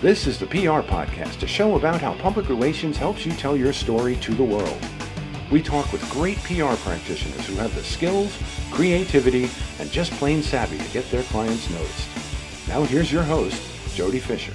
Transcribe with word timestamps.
This 0.00 0.28
is 0.28 0.38
the 0.38 0.46
PR 0.46 0.86
Podcast, 0.86 1.42
a 1.42 1.48
show 1.48 1.74
about 1.74 2.00
how 2.00 2.14
public 2.14 2.48
relations 2.48 2.96
helps 2.96 3.26
you 3.26 3.32
tell 3.32 3.56
your 3.56 3.72
story 3.72 4.14
to 4.18 4.32
the 4.32 4.44
world. 4.44 4.78
We 5.50 5.60
talk 5.60 5.90
with 5.92 6.08
great 6.08 6.38
PR 6.44 6.76
practitioners 6.76 7.44
who 7.48 7.56
have 7.56 7.74
the 7.74 7.82
skills, 7.82 8.38
creativity, 8.70 9.50
and 9.80 9.90
just 9.90 10.12
plain 10.12 10.40
savvy 10.40 10.78
to 10.78 10.88
get 10.92 11.10
their 11.10 11.24
clients 11.24 11.68
noticed. 11.68 12.68
Now 12.68 12.82
here's 12.84 13.10
your 13.10 13.24
host, 13.24 13.60
Jody 13.96 14.20
Fisher. 14.20 14.54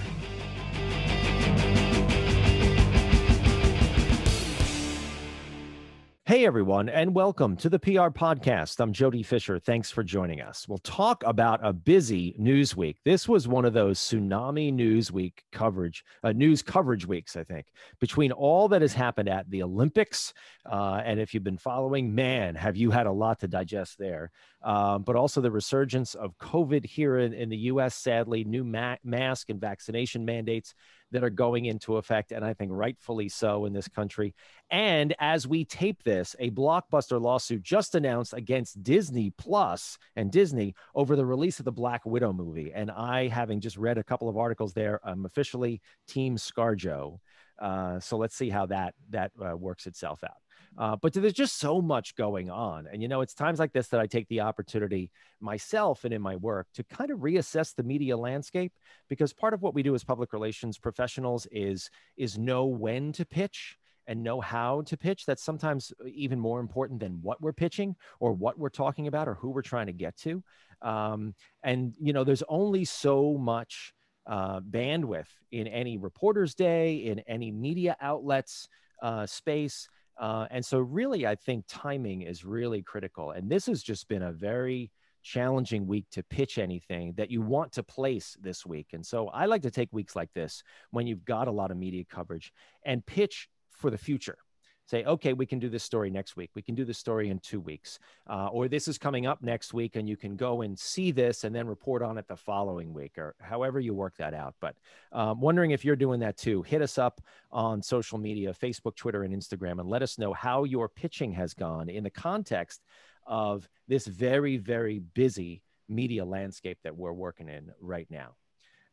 Hey, 6.33 6.47
everyone, 6.47 6.89
and 6.89 7.13
welcome 7.13 7.55
to 7.57 7.69
the 7.69 7.77
PR 7.77 8.09
Podcast. 8.09 8.79
I'm 8.79 8.91
Jody 8.91 9.21
Fisher. 9.21 9.59
Thanks 9.59 9.91
for 9.91 10.01
joining 10.01 10.41
us. 10.41 10.67
We'll 10.67 10.79
talk 10.79 11.23
about 11.27 11.59
a 11.61 11.71
busy 11.71 12.33
news 12.39 12.75
week. 12.75 12.97
This 13.05 13.29
was 13.29 13.47
one 13.47 13.65
of 13.65 13.73
those 13.73 13.99
tsunami 13.99 14.73
news 14.73 15.11
week 15.11 15.43
coverage, 15.51 16.03
uh, 16.23 16.31
news 16.31 16.63
coverage 16.63 17.05
weeks, 17.05 17.35
I 17.35 17.43
think, 17.43 17.67
between 17.99 18.31
all 18.31 18.67
that 18.69 18.81
has 18.81 18.93
happened 18.93 19.29
at 19.29 19.47
the 19.51 19.61
Olympics. 19.61 20.33
Uh, 20.65 21.03
and 21.05 21.19
if 21.19 21.35
you've 21.35 21.43
been 21.43 21.59
following, 21.59 22.15
man, 22.15 22.55
have 22.55 22.77
you 22.77 22.89
had 22.89 23.05
a 23.05 23.11
lot 23.11 23.41
to 23.41 23.47
digest 23.47 23.99
there. 23.99 24.31
Um, 24.63 25.03
but 25.03 25.15
also 25.15 25.39
the 25.39 25.51
resurgence 25.51 26.15
of 26.15 26.35
COVID 26.39 26.83
here 26.83 27.19
in, 27.19 27.33
in 27.33 27.49
the 27.49 27.57
US, 27.57 27.93
sadly, 27.93 28.43
new 28.43 28.63
ma- 28.63 28.95
mask 29.03 29.51
and 29.51 29.61
vaccination 29.61 30.25
mandates 30.25 30.73
that 31.13 31.23
are 31.23 31.29
going 31.29 31.65
into 31.65 31.97
effect, 31.97 32.31
and 32.31 32.43
I 32.43 32.53
think 32.53 32.71
rightfully 32.73 33.29
so 33.29 33.65
in 33.65 33.73
this 33.73 33.87
country. 33.87 34.35
And 34.69 35.15
as 35.19 35.47
we 35.47 35.63
tape 35.63 36.03
this, 36.03 36.35
a 36.39 36.51
blockbuster 36.51 37.21
lawsuit 37.21 37.63
just 37.63 37.95
announced 37.95 38.33
against 38.33 38.83
Disney 38.83 39.29
Plus 39.29 39.97
and 40.15 40.31
Disney 40.31 40.75
over 40.93 41.15
the 41.15 41.25
release 41.25 41.59
of 41.59 41.65
the 41.65 41.71
Black 41.71 42.05
Widow 42.05 42.33
movie. 42.33 42.71
And 42.73 42.91
I, 42.91 43.27
having 43.27 43.61
just 43.61 43.77
read 43.77 43.97
a 43.97 44.03
couple 44.03 44.27
of 44.27 44.37
articles 44.37 44.73
there, 44.73 44.99
I'm 45.03 45.25
officially 45.25 45.81
Team 46.07 46.35
ScarJo. 46.35 47.19
Uh, 47.59 47.99
so 47.99 48.17
let's 48.17 48.35
see 48.35 48.49
how 48.49 48.65
that 48.65 48.95
that 49.11 49.31
uh, 49.39 49.55
works 49.55 49.87
itself 49.87 50.23
out. 50.23 50.42
Uh, 50.77 50.95
but 50.95 51.13
there's 51.13 51.33
just 51.33 51.59
so 51.59 51.81
much 51.81 52.15
going 52.15 52.49
on. 52.49 52.87
And, 52.91 53.01
you 53.01 53.07
know, 53.07 53.21
it's 53.21 53.33
times 53.33 53.59
like 53.59 53.73
this 53.73 53.89
that 53.89 53.99
I 53.99 54.07
take 54.07 54.27
the 54.27 54.41
opportunity 54.41 55.11
myself 55.39 56.03
and 56.03 56.13
in 56.13 56.21
my 56.21 56.35
work 56.37 56.67
to 56.73 56.83
kind 56.83 57.11
of 57.11 57.19
reassess 57.19 57.75
the 57.75 57.83
media 57.83 58.17
landscape 58.17 58.73
because 59.09 59.33
part 59.33 59.53
of 59.53 59.61
what 59.61 59.75
we 59.75 59.83
do 59.83 59.93
as 59.93 60.03
public 60.03 60.33
relations 60.33 60.77
professionals 60.77 61.45
is 61.51 61.89
is 62.17 62.37
know 62.37 62.65
when 62.65 63.11
to 63.13 63.25
pitch 63.25 63.77
and 64.07 64.23
know 64.23 64.41
how 64.41 64.81
to 64.81 64.97
pitch 64.97 65.25
that's 65.25 65.43
sometimes 65.43 65.93
even 66.05 66.39
more 66.39 66.59
important 66.59 66.99
than 66.99 67.19
what 67.21 67.41
we're 67.41 67.53
pitching 67.53 67.95
or 68.19 68.33
what 68.33 68.57
we're 68.57 68.69
talking 68.69 69.07
about 69.07 69.27
or 69.27 69.35
who 69.35 69.49
we're 69.49 69.61
trying 69.61 69.87
to 69.87 69.93
get 69.93 70.15
to 70.17 70.43
um, 70.81 71.33
and 71.63 71.93
you 71.99 72.13
know 72.13 72.23
there's 72.23 72.43
only 72.49 72.85
so 72.85 73.37
much 73.37 73.93
uh, 74.25 74.59
bandwidth 74.61 75.27
in 75.51 75.67
any 75.67 75.97
reporter's 75.97 76.55
day 76.55 76.95
in 76.95 77.19
any 77.19 77.51
media 77.51 77.95
outlets 78.01 78.67
uh, 79.01 79.25
space 79.25 79.89
uh, 80.17 80.47
and 80.51 80.63
so, 80.63 80.79
really, 80.79 81.25
I 81.25 81.35
think 81.35 81.65
timing 81.67 82.21
is 82.21 82.45
really 82.45 82.81
critical. 82.81 83.31
And 83.31 83.49
this 83.49 83.65
has 83.65 83.81
just 83.81 84.07
been 84.07 84.23
a 84.23 84.31
very 84.31 84.91
challenging 85.23 85.87
week 85.87 86.05
to 86.11 86.23
pitch 86.23 86.57
anything 86.57 87.13
that 87.15 87.31
you 87.31 87.41
want 87.41 87.71
to 87.73 87.83
place 87.83 88.35
this 88.41 88.65
week. 88.65 88.87
And 88.93 89.05
so, 89.05 89.29
I 89.29 89.45
like 89.45 89.63
to 89.63 89.71
take 89.71 89.89
weeks 89.91 90.15
like 90.15 90.31
this 90.33 90.63
when 90.91 91.07
you've 91.07 91.25
got 91.25 91.47
a 91.47 91.51
lot 91.51 91.71
of 91.71 91.77
media 91.77 92.03
coverage 92.09 92.53
and 92.85 93.05
pitch 93.05 93.49
for 93.71 93.89
the 93.89 93.97
future 93.97 94.37
say, 94.85 95.03
okay, 95.05 95.33
we 95.33 95.45
can 95.45 95.59
do 95.59 95.69
this 95.69 95.83
story 95.83 96.09
next 96.09 96.35
week. 96.35 96.51
We 96.55 96.61
can 96.61 96.75
do 96.75 96.85
this 96.85 96.97
story 96.97 97.29
in 97.29 97.39
two 97.39 97.59
weeks. 97.59 97.99
Uh, 98.29 98.47
or 98.47 98.67
this 98.67 98.87
is 98.87 98.97
coming 98.97 99.25
up 99.25 99.41
next 99.41 99.73
week, 99.73 99.95
and 99.95 100.07
you 100.07 100.17
can 100.17 100.35
go 100.35 100.61
and 100.61 100.77
see 100.77 101.11
this 101.11 101.43
and 101.43 101.55
then 101.55 101.67
report 101.67 102.01
on 102.01 102.17
it 102.17 102.27
the 102.27 102.35
following 102.35 102.93
week, 102.93 103.17
or 103.17 103.35
however 103.39 103.79
you 103.79 103.93
work 103.93 104.15
that 104.17 104.33
out. 104.33 104.55
But 104.59 104.75
um, 105.11 105.39
wondering 105.39 105.71
if 105.71 105.85
you're 105.85 105.95
doing 105.95 106.19
that 106.19 106.37
too. 106.37 106.63
Hit 106.63 106.81
us 106.81 106.97
up 106.97 107.21
on 107.51 107.81
social 107.81 108.17
media 108.17 108.53
Facebook, 108.53 108.95
Twitter, 108.95 109.23
and 109.23 109.33
Instagram, 109.33 109.79
and 109.79 109.89
let 109.89 110.01
us 110.01 110.17
know 110.17 110.33
how 110.33 110.63
your 110.63 110.89
pitching 110.89 111.31
has 111.33 111.53
gone 111.53 111.89
in 111.89 112.03
the 112.03 112.09
context 112.09 112.81
of 113.25 113.67
this 113.87 114.05
very, 114.05 114.57
very 114.57 114.99
busy 114.99 115.61
media 115.87 116.25
landscape 116.25 116.77
that 116.83 116.95
we're 116.95 117.13
working 117.13 117.49
in 117.49 117.71
right 117.79 118.07
now. 118.09 118.35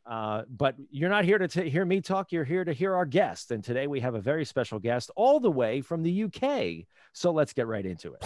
Uh, 0.05 0.43
but 0.49 0.75
you're 0.89 1.09
not 1.09 1.25
here 1.25 1.37
to 1.37 1.47
t- 1.47 1.69
hear 1.69 1.85
me 1.85 2.01
talk. 2.01 2.31
You're 2.31 2.43
here 2.43 2.63
to 2.63 2.73
hear 2.73 2.95
our 2.95 3.05
guest. 3.05 3.51
And 3.51 3.63
today 3.63 3.87
we 3.87 3.99
have 3.99 4.15
a 4.15 4.21
very 4.21 4.45
special 4.45 4.79
guest 4.79 5.11
all 5.15 5.39
the 5.39 5.51
way 5.51 5.81
from 5.81 6.03
the 6.03 6.23
UK. 6.23 6.87
So 7.13 7.31
let's 7.31 7.53
get 7.53 7.67
right 7.67 7.85
into 7.85 8.13
it. 8.13 8.21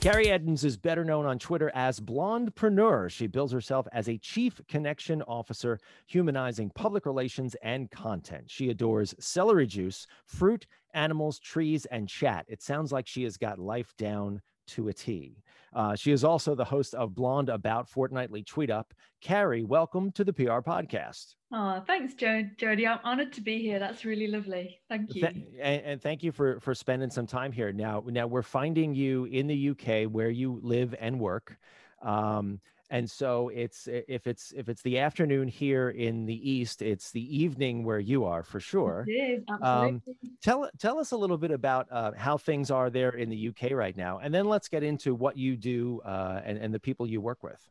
Carrie 0.00 0.28
Eddins 0.28 0.64
is 0.64 0.78
better 0.78 1.04
known 1.04 1.26
on 1.26 1.38
Twitter 1.38 1.70
as 1.74 2.00
Blondepreneur. 2.00 3.10
She 3.10 3.26
bills 3.26 3.52
herself 3.52 3.86
as 3.92 4.08
a 4.08 4.16
chief 4.16 4.58
connection 4.66 5.20
officer, 5.20 5.78
humanizing 6.06 6.70
public 6.70 7.04
relations 7.04 7.54
and 7.62 7.90
content. 7.90 8.44
She 8.46 8.70
adores 8.70 9.14
celery 9.18 9.66
juice, 9.66 10.06
fruit, 10.24 10.66
animals, 10.94 11.38
trees, 11.38 11.84
and 11.84 12.08
chat. 12.08 12.46
It 12.48 12.62
sounds 12.62 12.92
like 12.92 13.06
she 13.06 13.24
has 13.24 13.36
got 13.36 13.58
life 13.58 13.92
down 13.98 14.40
to 14.70 14.88
a 14.88 14.92
T. 14.92 15.36
Uh, 15.72 15.94
she 15.94 16.10
is 16.10 16.24
also 16.24 16.54
the 16.54 16.64
host 16.64 16.94
of 16.94 17.14
Blonde 17.14 17.48
About 17.48 17.88
Fortnightly 17.88 18.42
Tweet 18.42 18.70
Up. 18.70 18.92
Carrie, 19.20 19.62
welcome 19.62 20.10
to 20.12 20.24
the 20.24 20.32
PR 20.32 20.60
podcast. 20.60 21.34
Oh, 21.52 21.80
thanks, 21.86 22.14
jo- 22.14 22.48
Jody. 22.56 22.86
I'm 22.86 22.98
honored 23.04 23.32
to 23.34 23.40
be 23.40 23.60
here. 23.60 23.78
That's 23.78 24.04
really 24.04 24.26
lovely. 24.26 24.80
Thank 24.88 25.14
you. 25.14 25.22
Th- 25.22 25.36
and, 25.60 25.82
and, 25.82 26.02
thank 26.02 26.22
you 26.22 26.32
for 26.32 26.58
for 26.60 26.74
spending 26.74 27.10
some 27.10 27.26
time 27.26 27.52
here. 27.52 27.72
Now, 27.72 28.02
now 28.06 28.26
we're 28.26 28.42
finding 28.42 28.94
you 28.94 29.26
in 29.26 29.46
the 29.46 29.70
UK 29.70 30.10
where 30.10 30.30
you 30.30 30.60
live 30.62 30.94
and 30.98 31.20
work. 31.20 31.56
Um, 32.02 32.60
and 32.90 33.08
so 33.08 33.48
it's 33.54 33.88
if 33.88 34.26
it's 34.26 34.52
if 34.56 34.68
it's 34.68 34.82
the 34.82 34.98
afternoon 34.98 35.48
here 35.48 35.90
in 35.90 36.26
the 36.26 36.50
east 36.50 36.82
it's 36.82 37.10
the 37.12 37.36
evening 37.36 37.84
where 37.84 38.00
you 38.00 38.24
are 38.24 38.42
for 38.42 38.60
sure. 38.60 39.04
it 39.06 39.12
is, 39.12 39.44
um, 39.62 40.02
tell 40.42 40.68
tell 40.78 40.98
us 40.98 41.12
a 41.12 41.16
little 41.16 41.38
bit 41.38 41.50
about 41.50 41.86
uh, 41.90 42.12
how 42.16 42.36
things 42.36 42.70
are 42.70 42.90
there 42.90 43.10
in 43.10 43.30
the 43.30 43.48
uk 43.48 43.70
right 43.72 43.96
now 43.96 44.18
and 44.18 44.34
then 44.34 44.46
let's 44.46 44.68
get 44.68 44.82
into 44.82 45.14
what 45.14 45.36
you 45.36 45.56
do 45.56 46.00
uh, 46.04 46.40
and, 46.44 46.58
and 46.58 46.74
the 46.74 46.80
people 46.80 47.06
you 47.06 47.20
work 47.20 47.42
with. 47.42 47.70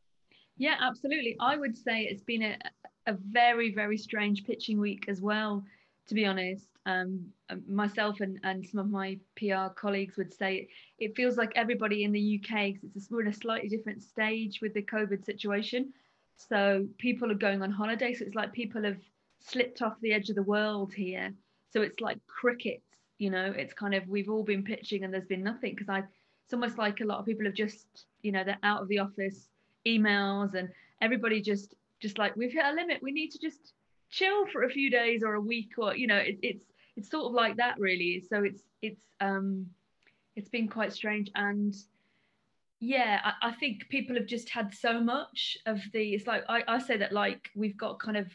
Yeah 0.58 0.76
absolutely. 0.82 1.36
I 1.40 1.58
would 1.58 1.78
say 1.78 2.04
it's 2.04 2.24
been 2.24 2.44
a, 2.44 2.58
a 3.06 3.18
very 3.30 3.74
very 3.74 3.98
strange 3.98 4.46
pitching 4.46 4.80
week 4.80 5.06
as 5.08 5.22
well 5.22 5.64
to 6.08 6.16
be 6.16 6.26
honest 6.26 6.68
um, 6.86 7.26
um, 7.50 7.64
myself 7.68 8.20
and, 8.22 8.40
and 8.44 8.66
some 8.66 8.80
of 8.80 8.90
my 8.90 9.18
PR 9.36 9.74
colleagues 9.76 10.18
would 10.18 10.34
say 10.34 10.70
it 10.98 11.16
feels 11.16 11.38
like 11.38 11.52
everybody 11.56 12.04
in 12.04 12.12
the 12.12 12.42
UK, 12.42 12.76
it's 12.96 13.10
a, 13.10 13.14
we're 13.14 13.22
in 13.22 13.28
a 13.28 13.34
slightly 13.34 13.70
different 13.70 14.02
stage 14.04 14.60
with 14.62 14.74
the 14.74 14.82
COVID 14.82 15.26
situation. 15.26 15.94
So 16.38 16.88
people 16.98 17.32
are 17.32 17.36
going 17.36 17.62
on 17.62 17.72
holiday. 17.72 18.14
So 18.14 18.26
it's 18.26 18.36
like 18.36 18.54
people 18.54 18.84
have 18.84 18.98
slipped 19.40 19.82
off 19.82 20.00
the 20.02 20.14
edge 20.14 20.30
of 20.30 20.36
the 20.36 20.44
world 20.44 20.94
here. 20.94 21.34
So 21.72 21.82
it's 21.82 22.00
like 22.00 22.18
crickets, 22.28 22.84
you 23.18 23.30
know, 23.30 23.54
it's 23.56 23.74
kind 23.74 23.94
of, 23.94 24.08
we've 24.08 24.30
all 24.30 24.44
been 24.44 24.64
pitching 24.64 25.04
and 25.04 25.14
there's 25.14 25.26
been 25.26 25.44
nothing 25.44 25.76
because 25.76 25.90
I, 25.90 26.00
it's 26.00 26.54
almost 26.54 26.78
like 26.78 27.02
a 27.02 27.06
lot 27.06 27.20
of 27.20 27.26
people 27.26 27.46
have 27.46 27.54
just, 27.54 27.86
you 28.22 28.32
know, 28.32 28.44
they're 28.44 28.58
out 28.64 28.82
of 28.82 28.88
the 28.88 29.00
office, 29.00 29.50
emails 29.86 30.56
and 30.56 30.70
everybody 31.02 31.42
just, 31.42 31.76
just 32.00 32.18
like, 32.18 32.36
we've 32.36 32.54
hit 32.54 32.66
a 32.66 32.74
limit. 32.74 33.04
We 33.04 33.12
need 33.12 33.32
to 33.32 33.40
just 33.40 33.74
chill 34.10 34.48
for 34.48 34.64
a 34.64 34.70
few 34.70 34.90
days 34.90 35.24
or 35.24 35.36
a 35.36 35.42
week 35.42 35.74
or, 35.78 35.96
you 35.96 36.08
know, 36.08 36.18
it, 36.18 36.40
it's, 36.42 36.66
it's 36.96 37.10
sort 37.10 37.28
of 37.28 37.34
like 37.34 37.58
that 37.58 37.80
really. 37.80 38.24
So 38.30 38.44
it's 38.44 38.62
it's 38.82 39.04
um 39.22 39.68
it's 40.36 40.50
been 40.50 40.68
quite 40.68 40.94
strange. 40.94 41.32
And 41.36 41.76
yeah 42.80 43.20
I, 43.24 43.50
I, 43.50 43.52
think 43.52 43.90
people 43.90 44.16
have 44.16 44.26
just 44.26 44.50
had 44.50 44.74
so 44.74 45.02
much 45.02 45.58
of 45.66 45.82
the 45.92 46.14
it's 46.14 46.28
like 46.28 46.44
I, 46.48 46.64
I 46.68 46.80
say 46.80 46.96
that 46.98 47.12
like 47.12 47.50
we've 47.54 47.78
got 47.78 48.00
kind 48.00 48.16
of 48.16 48.28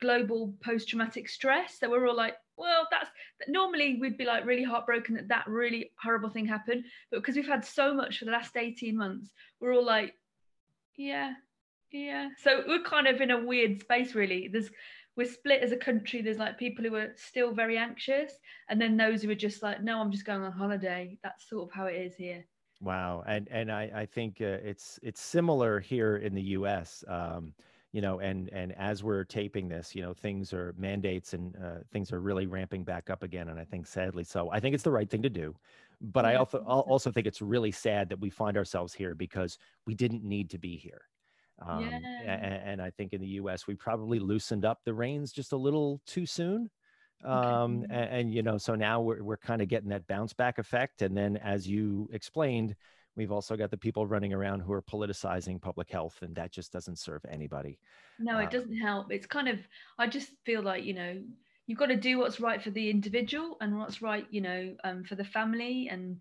global 0.00 0.54
post-traumatic 0.64 1.28
stress 1.28 1.78
so 1.78 1.90
we're 1.90 2.08
all 2.08 2.16
like 2.16 2.36
well 2.56 2.88
that's 2.90 3.10
normally 3.46 3.98
we'd 4.00 4.16
be 4.16 4.24
like 4.24 4.46
really 4.46 4.62
heartbroken 4.64 5.16
that 5.16 5.28
that 5.28 5.46
really 5.46 5.92
horrible 6.02 6.30
thing 6.30 6.46
happened. 6.46 6.84
But 7.10 7.18
because 7.18 7.36
we've 7.36 7.46
had 7.46 7.64
so 7.64 7.92
much 7.92 8.18
for 8.18 8.24
the 8.24 8.30
last 8.30 8.56
18 8.56 8.96
months 8.96 9.30
we're 9.60 9.74
all 9.74 9.84
like 9.84 10.14
yeah 10.96 11.34
yeah. 11.92 12.28
So 12.42 12.62
we're 12.66 12.82
kind 12.82 13.06
of 13.06 13.20
in 13.20 13.30
a 13.30 13.44
weird 13.44 13.80
space 13.80 14.14
really. 14.14 14.48
There's 14.48 14.70
we're 15.16 15.26
split 15.26 15.62
as 15.62 15.72
a 15.72 15.76
country. 15.76 16.22
There's 16.22 16.38
like 16.38 16.58
people 16.58 16.84
who 16.84 16.94
are 16.94 17.12
still 17.16 17.52
very 17.52 17.76
anxious, 17.76 18.32
and 18.68 18.80
then 18.80 18.96
those 18.96 19.22
who 19.22 19.30
are 19.30 19.34
just 19.34 19.62
like, 19.62 19.82
no, 19.82 20.00
I'm 20.00 20.10
just 20.10 20.24
going 20.24 20.42
on 20.42 20.52
holiday. 20.52 21.18
That's 21.22 21.48
sort 21.48 21.68
of 21.68 21.74
how 21.74 21.86
it 21.86 21.96
is 21.96 22.14
here. 22.14 22.44
Wow, 22.80 23.24
and 23.26 23.48
and 23.50 23.70
I 23.70 23.90
I 23.94 24.06
think 24.06 24.40
uh, 24.40 24.58
it's 24.62 24.98
it's 25.02 25.20
similar 25.20 25.80
here 25.80 26.16
in 26.16 26.34
the 26.34 26.42
U.S. 26.42 27.04
Um, 27.08 27.52
you 27.92 28.00
know, 28.00 28.20
and 28.20 28.48
and 28.52 28.72
as 28.78 29.02
we're 29.02 29.24
taping 29.24 29.68
this, 29.68 29.94
you 29.94 30.00
know, 30.00 30.14
things 30.14 30.52
are 30.52 30.74
mandates 30.78 31.34
and 31.34 31.54
uh, 31.56 31.80
things 31.92 32.12
are 32.12 32.20
really 32.20 32.46
ramping 32.46 32.84
back 32.84 33.10
up 33.10 33.22
again, 33.22 33.48
and 33.48 33.58
I 33.58 33.64
think 33.64 33.86
sadly 33.86 34.24
so. 34.24 34.50
I 34.50 34.60
think 34.60 34.74
it's 34.74 34.84
the 34.84 34.92
right 34.92 35.10
thing 35.10 35.22
to 35.22 35.30
do, 35.30 35.54
but 36.00 36.24
yeah, 36.24 36.30
I 36.30 36.34
also 36.36 36.58
also 36.58 37.10
think 37.10 37.26
it's 37.26 37.42
really 37.42 37.72
sad 37.72 38.08
that 38.08 38.20
we 38.20 38.30
find 38.30 38.56
ourselves 38.56 38.94
here 38.94 39.14
because 39.14 39.58
we 39.86 39.94
didn't 39.94 40.24
need 40.24 40.48
to 40.50 40.58
be 40.58 40.76
here. 40.76 41.02
Um, 41.66 41.82
yeah. 41.82 41.98
and, 42.26 42.70
and, 42.70 42.82
I 42.82 42.90
think 42.90 43.12
in 43.12 43.20
the 43.20 43.26
US, 43.28 43.66
we 43.66 43.74
probably 43.74 44.18
loosened 44.18 44.64
up 44.64 44.78
the 44.84 44.94
reins 44.94 45.30
just 45.30 45.52
a 45.52 45.56
little 45.56 46.00
too 46.06 46.24
soon. 46.24 46.70
Um, 47.22 47.84
and, 47.90 48.10
and, 48.10 48.34
you 48.34 48.42
know, 48.42 48.56
so 48.56 48.74
now 48.74 49.02
we're, 49.02 49.22
we're 49.22 49.36
kind 49.36 49.60
of 49.60 49.68
getting 49.68 49.90
that 49.90 50.06
bounce 50.06 50.32
back 50.32 50.58
effect. 50.58 51.02
And 51.02 51.14
then, 51.14 51.36
as 51.36 51.68
you 51.68 52.08
explained, 52.12 52.74
We've 53.16 53.32
also 53.32 53.56
got 53.56 53.70
the 53.70 53.76
people 53.76 54.06
running 54.06 54.32
around 54.32 54.60
who 54.60 54.72
are 54.72 54.82
politicizing 54.82 55.60
public 55.60 55.90
health, 55.90 56.18
and 56.22 56.34
that 56.36 56.52
just 56.52 56.72
doesn't 56.72 56.98
serve 56.98 57.22
anybody. 57.28 57.78
No, 58.18 58.38
it 58.38 58.46
uh, 58.46 58.50
doesn't 58.50 58.78
help. 58.78 59.12
It's 59.12 59.26
kind 59.26 59.48
of, 59.48 59.58
I 59.98 60.06
just 60.06 60.30
feel 60.46 60.62
like, 60.62 60.84
you 60.84 60.94
know, 60.94 61.20
you've 61.66 61.78
got 61.78 61.86
to 61.86 61.96
do 61.96 62.18
what's 62.18 62.40
right 62.40 62.62
for 62.62 62.70
the 62.70 62.88
individual 62.88 63.56
and 63.60 63.78
what's 63.78 64.00
right, 64.00 64.26
you 64.30 64.40
know, 64.40 64.74
um, 64.84 65.04
for 65.04 65.16
the 65.16 65.24
family 65.24 65.88
and 65.90 66.18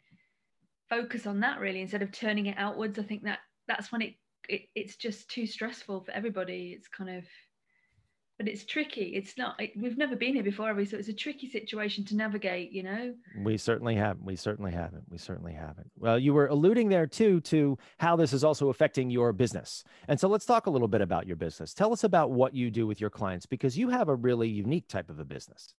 focus 0.90 1.28
on 1.28 1.40
that 1.42 1.60
really 1.60 1.82
instead 1.82 2.02
of 2.02 2.12
turning 2.12 2.48
it 2.48 2.56
outwards. 2.58 2.98
I 2.98 3.04
think 3.04 3.24
that 3.24 3.40
that's 3.68 3.92
when 3.92 4.02
it, 4.02 4.16
it 4.48 4.62
it's 4.76 4.96
just 4.96 5.30
too 5.30 5.46
stressful 5.46 6.02
for 6.02 6.12
everybody. 6.12 6.74
It's 6.76 6.88
kind 6.88 7.10
of, 7.10 7.26
but 8.38 8.48
it's 8.48 8.66
tricky. 8.66 9.14
It's 9.16 9.38
not. 9.38 9.60
It, 9.60 9.72
we've 9.76 9.98
never 9.98 10.16
been 10.16 10.34
here 10.34 10.44
before, 10.44 10.68
have 10.68 10.78
we? 10.78 10.86
So 10.86 10.98
it's 10.98 11.10
a 11.10 11.14
tricky 11.14 11.50
situation 11.50 12.06
to 12.06 12.16
navigate. 12.16 12.72
You 12.72 12.84
know. 12.84 13.14
We 13.44 13.58
certainly 13.58 13.96
haven't. 13.96 14.24
We 14.24 14.36
certainly 14.36 14.72
haven't. 14.72 15.04
We 15.10 15.18
certainly 15.18 15.54
haven't. 15.54 15.92
Well, 15.98 16.18
you 16.18 16.34
were 16.34 16.48
alluding 16.48 16.90
there 16.90 17.08
too 17.08 17.42
to 17.42 17.78
how 17.98 18.16
this 18.16 18.34
is 18.34 18.44
also 18.44 18.70
affecting 18.70 19.10
your 19.10 19.34
business, 19.34 19.84
and 20.08 20.20
so 20.20 20.28
let's 20.28 20.46
talk 20.46 20.68
a 20.68 20.72
little 20.72 20.88
bit 20.88 21.02
about 21.02 21.28
your 21.28 21.36
business. 21.36 21.74
Tell 21.74 21.92
us 21.92 22.04
about 22.04 22.32
what 22.32 22.54
you 22.56 22.72
do 22.72 22.88
with 22.88 23.02
your 23.02 23.10
clients 23.10 23.46
because 23.46 23.78
you 23.78 23.90
have 23.90 24.08
a 24.08 24.16
really 24.16 24.48
unique 24.48 24.88
type 24.88 25.10
of 25.10 25.20
a 25.20 25.26
business. 25.26 25.74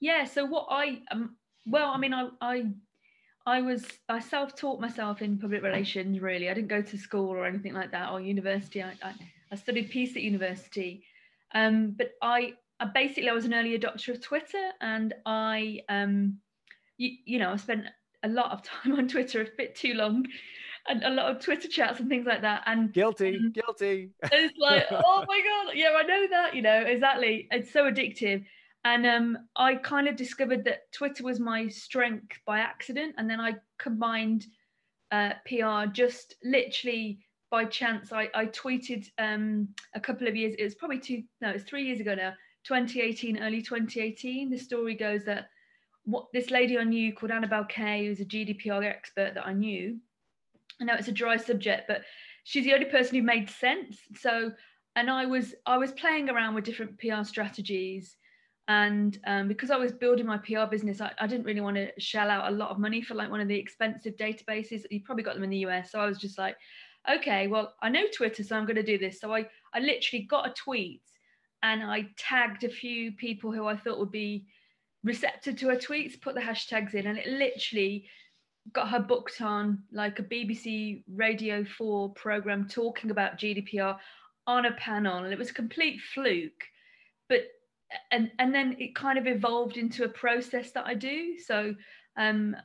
Yeah. 0.00 0.24
So 0.24 0.44
what 0.44 0.66
I 0.70 1.00
um, 1.10 1.36
well, 1.66 1.90
I 1.90 1.98
mean, 1.98 2.14
I 2.14 2.28
I 2.40 2.64
I 3.46 3.62
was 3.62 3.86
I 4.08 4.18
self-taught 4.18 4.80
myself 4.80 5.22
in 5.22 5.38
public 5.38 5.62
relations. 5.62 6.20
Really, 6.20 6.50
I 6.50 6.54
didn't 6.54 6.68
go 6.68 6.82
to 6.82 6.98
school 6.98 7.30
or 7.30 7.46
anything 7.46 7.74
like 7.74 7.92
that 7.92 8.10
or 8.10 8.20
university. 8.20 8.82
I 8.82 8.92
I, 9.02 9.14
I 9.52 9.54
studied 9.56 9.90
peace 9.90 10.16
at 10.16 10.22
university 10.22 11.04
um, 11.54 11.94
but 11.96 12.12
I, 12.22 12.54
I, 12.80 12.86
basically 12.86 13.28
I 13.28 13.32
was 13.32 13.44
an 13.44 13.54
early 13.54 13.78
adopter 13.78 14.08
of 14.08 14.20
Twitter, 14.20 14.70
and 14.80 15.14
I, 15.24 15.80
um, 15.88 16.38
you, 16.98 17.16
you 17.24 17.38
know, 17.38 17.50
I 17.50 17.56
spent 17.56 17.84
a 18.22 18.28
lot 18.28 18.52
of 18.52 18.62
time 18.62 18.94
on 18.94 19.08
Twitter, 19.08 19.42
a 19.42 19.46
bit 19.56 19.74
too 19.74 19.94
long, 19.94 20.26
and 20.88 21.02
a 21.02 21.10
lot 21.10 21.30
of 21.30 21.40
Twitter 21.40 21.68
chats 21.68 22.00
and 22.00 22.08
things 22.08 22.26
like 22.26 22.42
that. 22.42 22.62
And 22.66 22.92
guilty, 22.92 23.36
um, 23.36 23.52
guilty. 23.52 24.10
It's 24.22 24.58
like, 24.58 24.84
oh 24.90 25.24
my 25.26 25.40
god, 25.40 25.74
yeah, 25.74 25.90
I 25.96 26.02
know 26.02 26.26
that. 26.30 26.54
You 26.54 26.62
know, 26.62 26.80
exactly. 26.82 27.48
It's 27.50 27.72
so 27.72 27.90
addictive. 27.90 28.44
And 28.86 29.04
um, 29.04 29.38
I 29.56 29.74
kind 29.74 30.06
of 30.06 30.14
discovered 30.14 30.64
that 30.66 30.92
Twitter 30.92 31.24
was 31.24 31.40
my 31.40 31.66
strength 31.66 32.38
by 32.46 32.60
accident, 32.60 33.16
and 33.18 33.28
then 33.28 33.40
I 33.40 33.54
combined 33.78 34.46
uh, 35.10 35.32
PR 35.44 35.90
just 35.90 36.36
literally 36.44 37.18
by 37.50 37.64
chance, 37.64 38.12
I, 38.12 38.28
I 38.32 38.46
tweeted 38.46 39.08
um, 39.18 39.66
a 39.94 39.98
couple 40.00 40.28
of 40.28 40.36
years, 40.36 40.54
it 40.56 40.62
was 40.62 40.76
probably 40.76 41.00
two, 41.00 41.24
no, 41.40 41.50
it's 41.50 41.64
three 41.64 41.82
years 41.84 41.98
ago 41.98 42.14
now, 42.14 42.32
2018, 42.62 43.42
early 43.42 43.60
2018. 43.60 44.50
The 44.50 44.56
story 44.56 44.94
goes 44.94 45.24
that 45.24 45.48
what 46.04 46.26
this 46.32 46.52
lady 46.52 46.78
I 46.78 46.84
knew 46.84 47.12
called 47.12 47.32
Annabelle 47.32 47.64
Kay, 47.64 48.06
who's 48.06 48.20
a 48.20 48.24
GDPR 48.24 48.84
expert 48.84 49.34
that 49.34 49.46
I 49.48 49.52
knew. 49.52 49.98
I 50.80 50.84
know 50.84 50.94
it's 50.94 51.08
a 51.08 51.12
dry 51.12 51.38
subject, 51.38 51.88
but 51.88 52.02
she's 52.44 52.64
the 52.64 52.74
only 52.74 52.86
person 52.86 53.16
who 53.16 53.22
made 53.22 53.50
sense. 53.50 53.98
So, 54.14 54.52
and 54.94 55.10
I 55.10 55.26
was 55.26 55.56
I 55.66 55.76
was 55.76 55.90
playing 55.90 56.30
around 56.30 56.54
with 56.54 56.64
different 56.64 56.98
PR 57.00 57.24
strategies, 57.24 58.16
and 58.68 59.18
um, 59.26 59.48
because 59.48 59.70
I 59.70 59.76
was 59.76 59.92
building 59.92 60.26
my 60.26 60.38
PR 60.38 60.66
business, 60.68 61.00
I, 61.00 61.12
I, 61.20 61.26
didn't 61.28 61.46
really 61.46 61.60
want 61.60 61.76
to 61.76 61.92
shell 61.98 62.28
out 62.28 62.52
a 62.52 62.56
lot 62.56 62.70
of 62.70 62.78
money 62.78 63.00
for 63.00 63.14
like 63.14 63.30
one 63.30 63.40
of 63.40 63.46
the 63.46 63.54
expensive 63.54 64.16
databases. 64.16 64.82
You 64.90 65.02
probably 65.04 65.22
got 65.22 65.34
them 65.34 65.44
in 65.44 65.50
the 65.50 65.66
US, 65.66 65.92
so 65.92 66.00
I 66.00 66.06
was 66.06 66.18
just 66.18 66.36
like, 66.36 66.56
okay, 67.08 67.46
well, 67.46 67.74
I 67.80 67.88
know 67.88 68.02
Twitter, 68.12 68.42
so 68.42 68.56
I'm 68.56 68.66
going 68.66 68.76
to 68.76 68.82
do 68.82 68.98
this. 68.98 69.20
So 69.20 69.32
I, 69.32 69.46
I 69.72 69.78
literally 69.78 70.24
got 70.28 70.48
a 70.48 70.54
tweet 70.54 71.02
and 71.62 71.82
I 71.82 72.08
tagged 72.16 72.64
a 72.64 72.68
few 72.68 73.12
people 73.12 73.52
who 73.52 73.66
I 73.66 73.76
thought 73.76 73.98
would 73.98 74.10
be 74.10 74.46
receptive 75.04 75.56
to 75.56 75.68
her 75.68 75.76
tweets, 75.76 76.20
put 76.20 76.34
the 76.34 76.40
hashtags 76.40 76.94
in, 76.94 77.06
and 77.06 77.18
it 77.18 77.28
literally 77.28 78.06
got 78.72 78.88
her 78.88 78.98
booked 78.98 79.40
on 79.40 79.82
like 79.92 80.18
a 80.18 80.24
BBC 80.24 81.04
Radio 81.14 81.64
4 81.64 82.10
program 82.14 82.66
talking 82.68 83.10
about 83.10 83.38
GDPR 83.38 83.96
on 84.46 84.66
a 84.66 84.72
panel. 84.72 85.18
And 85.18 85.32
it 85.32 85.38
was 85.38 85.50
a 85.50 85.54
complete 85.54 86.00
fluke. 86.00 86.64
But 87.28 87.46
and 88.10 88.30
and 88.38 88.54
then 88.54 88.76
it 88.78 88.94
kind 88.94 89.18
of 89.18 89.26
evolved 89.26 89.76
into 89.76 90.04
a 90.04 90.08
process 90.08 90.72
that 90.72 90.86
I 90.86 90.94
do. 90.94 91.38
So 91.38 91.74
um, 92.16 92.56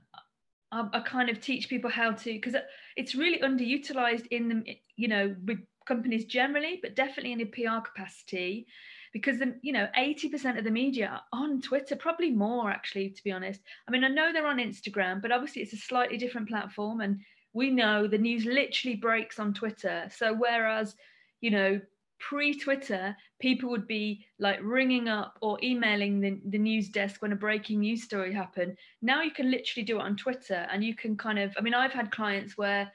I, 0.71 0.87
I 0.93 0.99
kind 1.01 1.29
of 1.29 1.39
teach 1.39 1.69
people 1.69 1.89
how 1.89 2.11
to 2.11 2.33
because 2.33 2.55
it's 2.95 3.15
really 3.15 3.39
underutilized 3.39 4.27
in 4.31 4.49
the 4.49 4.77
you 4.95 5.07
know 5.07 5.35
with 5.45 5.59
companies 5.85 6.25
generally, 6.25 6.79
but 6.81 6.95
definitely 6.95 7.33
in 7.33 7.41
a 7.41 7.45
PR 7.45 7.81
capacity 7.83 8.67
because 9.13 9.39
the, 9.39 9.55
you 9.61 9.73
know 9.73 9.87
80% 9.97 10.57
of 10.57 10.63
the 10.63 10.71
media 10.71 11.07
are 11.09 11.39
on 11.39 11.61
Twitter, 11.61 11.95
probably 11.95 12.31
more 12.31 12.69
actually, 12.71 13.09
to 13.09 13.23
be 13.23 13.31
honest. 13.31 13.61
I 13.87 13.91
mean, 13.91 14.03
I 14.03 14.07
know 14.07 14.31
they're 14.31 14.47
on 14.47 14.57
Instagram, 14.57 15.21
but 15.21 15.31
obviously 15.31 15.61
it's 15.61 15.73
a 15.73 15.77
slightly 15.77 16.17
different 16.17 16.47
platform, 16.47 17.01
and 17.01 17.19
we 17.53 17.69
know 17.69 18.07
the 18.07 18.17
news 18.17 18.45
literally 18.45 18.95
breaks 18.95 19.39
on 19.39 19.53
Twitter. 19.53 20.09
So 20.15 20.33
whereas 20.33 20.95
you 21.41 21.51
know 21.51 21.81
pre-Twitter, 22.21 23.15
people 23.39 23.69
would 23.69 23.87
be 23.87 24.25
like 24.39 24.59
ringing 24.61 25.09
up 25.09 25.37
or 25.41 25.57
emailing 25.63 26.21
the, 26.21 26.39
the 26.49 26.57
news 26.57 26.89
desk 26.89 27.21
when 27.21 27.33
a 27.33 27.35
breaking 27.35 27.79
news 27.81 28.03
story 28.03 28.33
happened. 28.33 28.77
Now 29.01 29.21
you 29.21 29.31
can 29.31 29.51
literally 29.51 29.83
do 29.83 29.97
it 29.97 30.03
on 30.03 30.15
Twitter 30.15 30.67
and 30.71 30.83
you 30.83 30.95
can 30.95 31.17
kind 31.17 31.39
of 31.39 31.53
I 31.57 31.61
mean, 31.61 31.73
I've 31.73 31.91
had 31.91 32.11
clients 32.11 32.57
where 32.57 32.91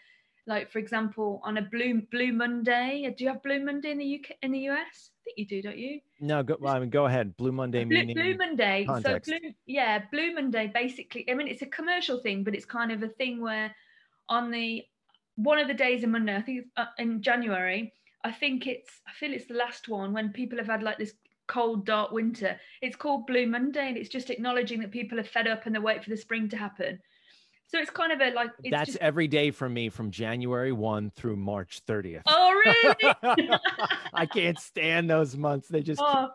like 0.46 0.70
for 0.70 0.78
example 0.78 1.40
on 1.44 1.58
a 1.58 1.62
blue 1.62 2.02
blue 2.10 2.32
monday 2.32 3.12
do 3.16 3.24
you 3.24 3.30
have 3.30 3.42
blue 3.42 3.64
monday 3.64 3.90
in 3.90 3.98
the 3.98 4.14
uk 4.14 4.36
in 4.42 4.52
the 4.52 4.60
us 4.60 4.78
i 4.78 5.18
think 5.24 5.38
you 5.38 5.46
do 5.46 5.60
don't 5.60 5.76
you 5.76 6.00
no 6.20 6.42
go 6.42 6.56
I 6.64 6.78
mean, 6.78 6.90
go 6.90 7.06
ahead 7.06 7.36
blue 7.36 7.52
monday 7.52 7.84
blue, 7.84 7.98
meaning 7.98 8.14
blue 8.14 8.36
monday 8.36 8.84
context. 8.86 9.28
so 9.28 9.38
blue 9.38 9.50
yeah 9.66 10.02
blue 10.12 10.34
monday 10.34 10.70
basically 10.72 11.28
i 11.28 11.34
mean 11.34 11.48
it's 11.48 11.62
a 11.62 11.66
commercial 11.66 12.20
thing 12.20 12.44
but 12.44 12.54
it's 12.54 12.64
kind 12.64 12.92
of 12.92 13.02
a 13.02 13.08
thing 13.08 13.40
where 13.40 13.74
on 14.28 14.50
the 14.50 14.84
one 15.34 15.58
of 15.58 15.66
the 15.66 15.74
days 15.74 16.04
in 16.04 16.12
monday 16.12 16.36
i 16.36 16.40
think 16.40 16.66
uh, 16.76 16.84
in 16.98 17.20
january 17.20 17.92
I 18.24 18.32
think 18.32 18.66
it's 18.66 18.90
I 19.06 19.12
feel 19.12 19.32
it's 19.32 19.46
the 19.46 19.54
last 19.54 19.88
one 19.88 20.12
when 20.12 20.32
people 20.32 20.58
have 20.58 20.66
had 20.66 20.82
like 20.82 20.98
this 20.98 21.14
cold 21.46 21.86
dark 21.86 22.10
winter. 22.12 22.58
It's 22.82 22.96
called 22.96 23.26
Blue 23.26 23.46
Monday 23.46 23.88
and 23.88 23.96
it's 23.96 24.08
just 24.08 24.30
acknowledging 24.30 24.80
that 24.80 24.90
people 24.90 25.20
are 25.20 25.24
fed 25.24 25.46
up 25.46 25.66
and 25.66 25.74
they 25.74 25.78
wait 25.78 26.02
for 26.02 26.10
the 26.10 26.16
spring 26.16 26.48
to 26.50 26.56
happen. 26.56 26.98
So 27.68 27.78
it's 27.78 27.90
kind 27.90 28.12
of 28.12 28.20
a 28.20 28.32
like 28.32 28.50
that's 28.70 28.92
just... 28.92 28.98
every 28.98 29.26
day 29.26 29.50
for 29.50 29.68
me 29.68 29.88
from 29.88 30.10
January 30.10 30.72
1 30.72 31.10
through 31.10 31.36
March 31.36 31.82
30th. 31.86 32.22
Oh 32.26 32.52
really? 32.52 33.58
I 34.14 34.26
can't 34.26 34.58
stand 34.58 35.10
those 35.10 35.36
months. 35.36 35.68
They 35.68 35.82
just 35.82 36.00
oh, 36.02 36.30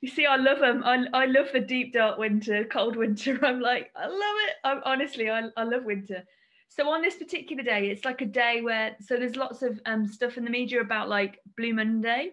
you 0.00 0.08
see, 0.08 0.26
I 0.26 0.36
love 0.36 0.58
them. 0.58 0.82
I, 0.84 1.04
I 1.12 1.26
love 1.26 1.46
the 1.52 1.60
deep 1.60 1.92
dark 1.92 2.18
winter, 2.18 2.64
cold 2.64 2.96
winter. 2.96 3.38
I'm 3.44 3.60
like, 3.60 3.90
I 3.96 4.06
love 4.06 4.18
it. 4.20 4.54
I'm 4.64 4.80
honestly, 4.84 5.30
I, 5.30 5.48
I 5.56 5.64
love 5.64 5.84
winter. 5.84 6.24
So 6.68 6.88
on 6.90 7.02
this 7.02 7.16
particular 7.16 7.62
day, 7.62 7.88
it's 7.88 8.04
like 8.04 8.20
a 8.20 8.26
day 8.26 8.60
where 8.60 8.96
so 9.00 9.16
there's 9.16 9.36
lots 9.36 9.62
of 9.62 9.80
um, 9.86 10.06
stuff 10.06 10.36
in 10.36 10.44
the 10.44 10.50
media 10.50 10.80
about 10.80 11.08
like 11.08 11.40
Blue 11.56 11.74
Monday. 11.74 12.32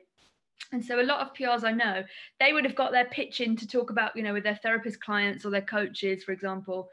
And 0.71 0.83
so 0.83 0.99
a 0.99 1.03
lot 1.03 1.21
of 1.21 1.33
PRs 1.33 1.63
I 1.63 1.71
know, 1.71 2.03
they 2.39 2.53
would 2.53 2.65
have 2.65 2.75
got 2.75 2.91
their 2.91 3.05
pitch 3.05 3.41
in 3.41 3.55
to 3.57 3.67
talk 3.67 3.89
about, 3.89 4.15
you 4.15 4.23
know, 4.23 4.33
with 4.33 4.43
their 4.43 4.59
therapist 4.61 5.01
clients 5.01 5.45
or 5.45 5.49
their 5.49 5.61
coaches, 5.61 6.23
for 6.23 6.31
example, 6.31 6.89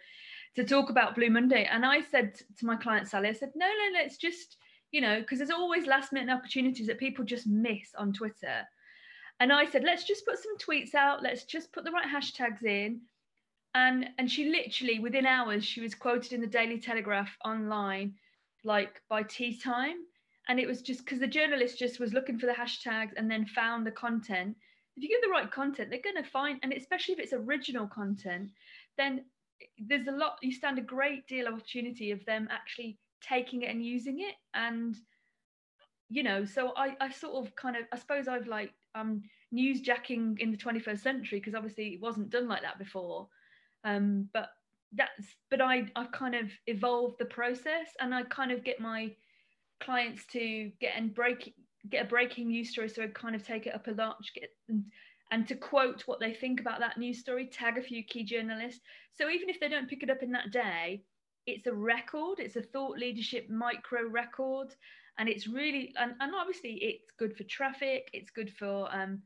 to 0.56 0.64
talk 0.64 0.90
about 0.90 1.14
Blue 1.14 1.30
Monday. 1.30 1.68
And 1.70 1.86
I 1.86 2.02
said 2.02 2.34
to 2.58 2.66
my 2.66 2.76
client 2.76 3.08
Sally, 3.08 3.28
I 3.28 3.32
said, 3.32 3.52
no, 3.54 3.66
no, 3.66 3.98
let's 3.98 4.16
just, 4.16 4.56
you 4.90 5.00
know, 5.00 5.20
because 5.20 5.38
there's 5.38 5.50
always 5.50 5.86
last 5.86 6.12
minute 6.12 6.34
opportunities 6.34 6.88
that 6.88 6.98
people 6.98 7.24
just 7.24 7.46
miss 7.46 7.94
on 7.96 8.12
Twitter. 8.12 8.66
And 9.38 9.52
I 9.52 9.64
said, 9.64 9.84
let's 9.84 10.04
just 10.04 10.26
put 10.26 10.38
some 10.38 10.58
tweets 10.58 10.94
out, 10.94 11.22
let's 11.22 11.44
just 11.44 11.72
put 11.72 11.84
the 11.84 11.92
right 11.92 12.06
hashtags 12.06 12.64
in 12.64 13.00
and 13.74 14.08
and 14.18 14.30
she 14.30 14.48
literally 14.50 14.98
within 14.98 15.26
hours 15.26 15.64
she 15.64 15.80
was 15.80 15.94
quoted 15.94 16.32
in 16.32 16.40
the 16.40 16.46
daily 16.46 16.78
telegraph 16.78 17.36
online 17.44 18.14
like 18.64 19.00
by 19.08 19.22
tea 19.22 19.56
time. 19.56 19.96
And 20.48 20.58
it 20.58 20.66
was 20.66 20.82
just 20.82 21.04
because 21.04 21.20
the 21.20 21.26
journalist 21.26 21.78
just 21.78 22.00
was 22.00 22.12
looking 22.12 22.38
for 22.38 22.46
the 22.46 22.52
hashtags 22.52 23.12
and 23.16 23.30
then 23.30 23.46
found 23.46 23.86
the 23.86 23.92
content. 23.92 24.56
If 24.96 25.04
you 25.04 25.08
give 25.08 25.22
the 25.22 25.28
right 25.28 25.50
content 25.50 25.90
they're 25.90 26.00
going 26.02 26.22
to 26.22 26.30
find 26.30 26.58
and 26.62 26.72
especially 26.72 27.14
if 27.14 27.20
it's 27.20 27.32
original 27.32 27.86
content 27.86 28.50
then 28.98 29.24
there's 29.78 30.08
a 30.08 30.12
lot 30.12 30.36
you 30.42 30.52
stand 30.52 30.78
a 30.78 30.82
great 30.82 31.26
deal 31.26 31.46
of 31.46 31.54
opportunity 31.54 32.10
of 32.10 32.24
them 32.24 32.48
actually 32.50 32.98
taking 33.22 33.62
it 33.62 33.70
and 33.70 33.84
using 33.84 34.20
it. 34.20 34.34
And 34.54 34.96
you 36.10 36.24
know 36.24 36.44
so 36.44 36.72
i 36.76 36.96
i 37.00 37.08
sort 37.08 37.46
of 37.46 37.54
kind 37.54 37.76
of 37.76 37.84
i 37.92 37.96
suppose 37.96 38.26
i've 38.26 38.48
like 38.48 38.72
um 38.96 39.22
newsjacking 39.54 40.38
in 40.38 40.50
the 40.50 40.56
21st 40.56 40.98
century 40.98 41.38
because 41.38 41.54
obviously 41.54 41.94
it 41.94 42.00
wasn't 42.00 42.28
done 42.30 42.48
like 42.48 42.62
that 42.62 42.78
before 42.78 43.28
um, 43.84 44.28
but 44.32 44.50
that's 44.92 45.36
but 45.50 45.60
I 45.60 45.86
I've 45.96 46.12
kind 46.12 46.34
of 46.34 46.50
evolved 46.66 47.16
the 47.18 47.24
process 47.26 47.88
and 48.00 48.14
I 48.14 48.24
kind 48.24 48.50
of 48.50 48.64
get 48.64 48.80
my 48.80 49.12
clients 49.80 50.24
to 50.32 50.70
get 50.80 50.94
and 50.96 51.14
break 51.14 51.54
get 51.88 52.04
a 52.04 52.08
breaking 52.08 52.48
news 52.48 52.70
story. 52.70 52.88
So 52.88 53.02
I 53.02 53.06
kind 53.08 53.34
of 53.34 53.46
take 53.46 53.66
it 53.66 53.74
up 53.74 53.86
a 53.86 53.94
notch 53.94 54.32
get 54.34 54.50
and, 54.68 54.84
and 55.30 55.46
to 55.48 55.54
quote 55.54 56.02
what 56.06 56.20
they 56.20 56.34
think 56.34 56.60
about 56.60 56.80
that 56.80 56.98
news 56.98 57.20
story 57.20 57.46
tag 57.46 57.78
a 57.78 57.82
few 57.82 58.02
key 58.02 58.24
journalists. 58.24 58.80
So 59.14 59.30
even 59.30 59.48
if 59.48 59.60
they 59.60 59.68
don't 59.68 59.88
pick 59.88 60.02
it 60.02 60.10
up 60.10 60.22
in 60.22 60.32
that 60.32 60.50
day 60.50 61.02
it's 61.46 61.66
a 61.66 61.72
record 61.72 62.38
it's 62.38 62.56
a 62.56 62.62
thought 62.62 62.98
leadership 62.98 63.48
micro 63.48 64.08
record. 64.08 64.74
And 65.18 65.28
it's 65.28 65.46
really 65.46 65.94
and, 65.98 66.12
and 66.20 66.32
obviously 66.34 66.78
it's 66.82 67.12
good 67.18 67.36
for 67.36 67.44
traffic 67.44 68.08
it's 68.12 68.30
good 68.30 68.52
for 68.58 68.92
um, 68.94 69.22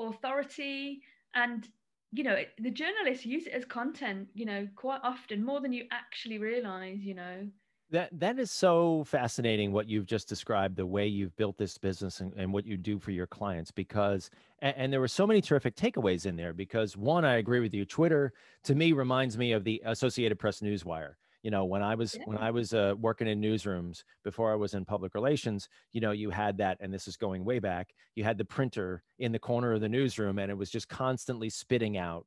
authority. 0.00 1.02
And 1.34 1.68
you 2.12 2.24
know 2.24 2.36
the 2.58 2.70
journalists 2.70 3.24
use 3.24 3.46
it 3.46 3.52
as 3.52 3.64
content 3.64 4.28
you 4.34 4.44
know 4.44 4.66
quite 4.74 5.00
often 5.04 5.44
more 5.44 5.60
than 5.60 5.72
you 5.72 5.84
actually 5.92 6.38
realize 6.38 6.98
you 7.00 7.14
know 7.14 7.46
That 7.90 8.08
that 8.20 8.38
is 8.38 8.50
so 8.52 9.02
fascinating 9.04 9.72
what 9.72 9.88
you've 9.88 10.06
just 10.06 10.28
described, 10.28 10.76
the 10.76 10.86
way 10.86 11.06
you've 11.08 11.36
built 11.36 11.58
this 11.58 11.76
business 11.78 12.20
and, 12.20 12.32
and 12.36 12.52
what 12.52 12.64
you 12.64 12.76
do 12.76 12.98
for 13.00 13.10
your 13.10 13.26
clients. 13.26 13.72
Because 13.72 14.30
and, 14.60 14.74
and, 14.76 14.92
there 14.92 15.00
were 15.00 15.08
so 15.08 15.26
many 15.26 15.40
terrific 15.40 15.74
takeaways 15.74 16.24
in 16.24 16.36
there. 16.36 16.52
Because 16.52 16.96
one, 16.96 17.24
I 17.24 17.36
agree 17.38 17.60
with 17.60 17.74
you. 17.74 17.84
Twitter 17.84 18.32
to 18.62 18.74
me 18.74 18.92
reminds 18.92 19.36
me 19.36 19.50
of 19.52 19.64
the 19.64 19.82
Associated 19.84 20.38
Press 20.38 20.60
Newswire. 20.60 21.14
You 21.42 21.50
know, 21.50 21.64
when 21.64 21.82
I 21.82 21.94
was 21.94 22.14
yeah. 22.14 22.24
when 22.26 22.38
I 22.38 22.50
was 22.50 22.74
uh, 22.74 22.94
working 22.98 23.26
in 23.26 23.40
newsrooms 23.40 24.02
before 24.24 24.52
I 24.52 24.56
was 24.56 24.74
in 24.74 24.84
public 24.84 25.14
relations, 25.14 25.68
you 25.92 26.00
know, 26.00 26.12
you 26.12 26.30
had 26.30 26.58
that, 26.58 26.76
and 26.80 26.92
this 26.92 27.08
is 27.08 27.16
going 27.16 27.44
way 27.44 27.58
back. 27.58 27.94
You 28.14 28.24
had 28.24 28.36
the 28.36 28.44
printer 28.44 29.02
in 29.18 29.32
the 29.32 29.38
corner 29.38 29.72
of 29.72 29.80
the 29.80 29.88
newsroom, 29.88 30.38
and 30.38 30.50
it 30.50 30.56
was 30.56 30.70
just 30.70 30.88
constantly 30.88 31.48
spitting 31.48 31.96
out 31.96 32.26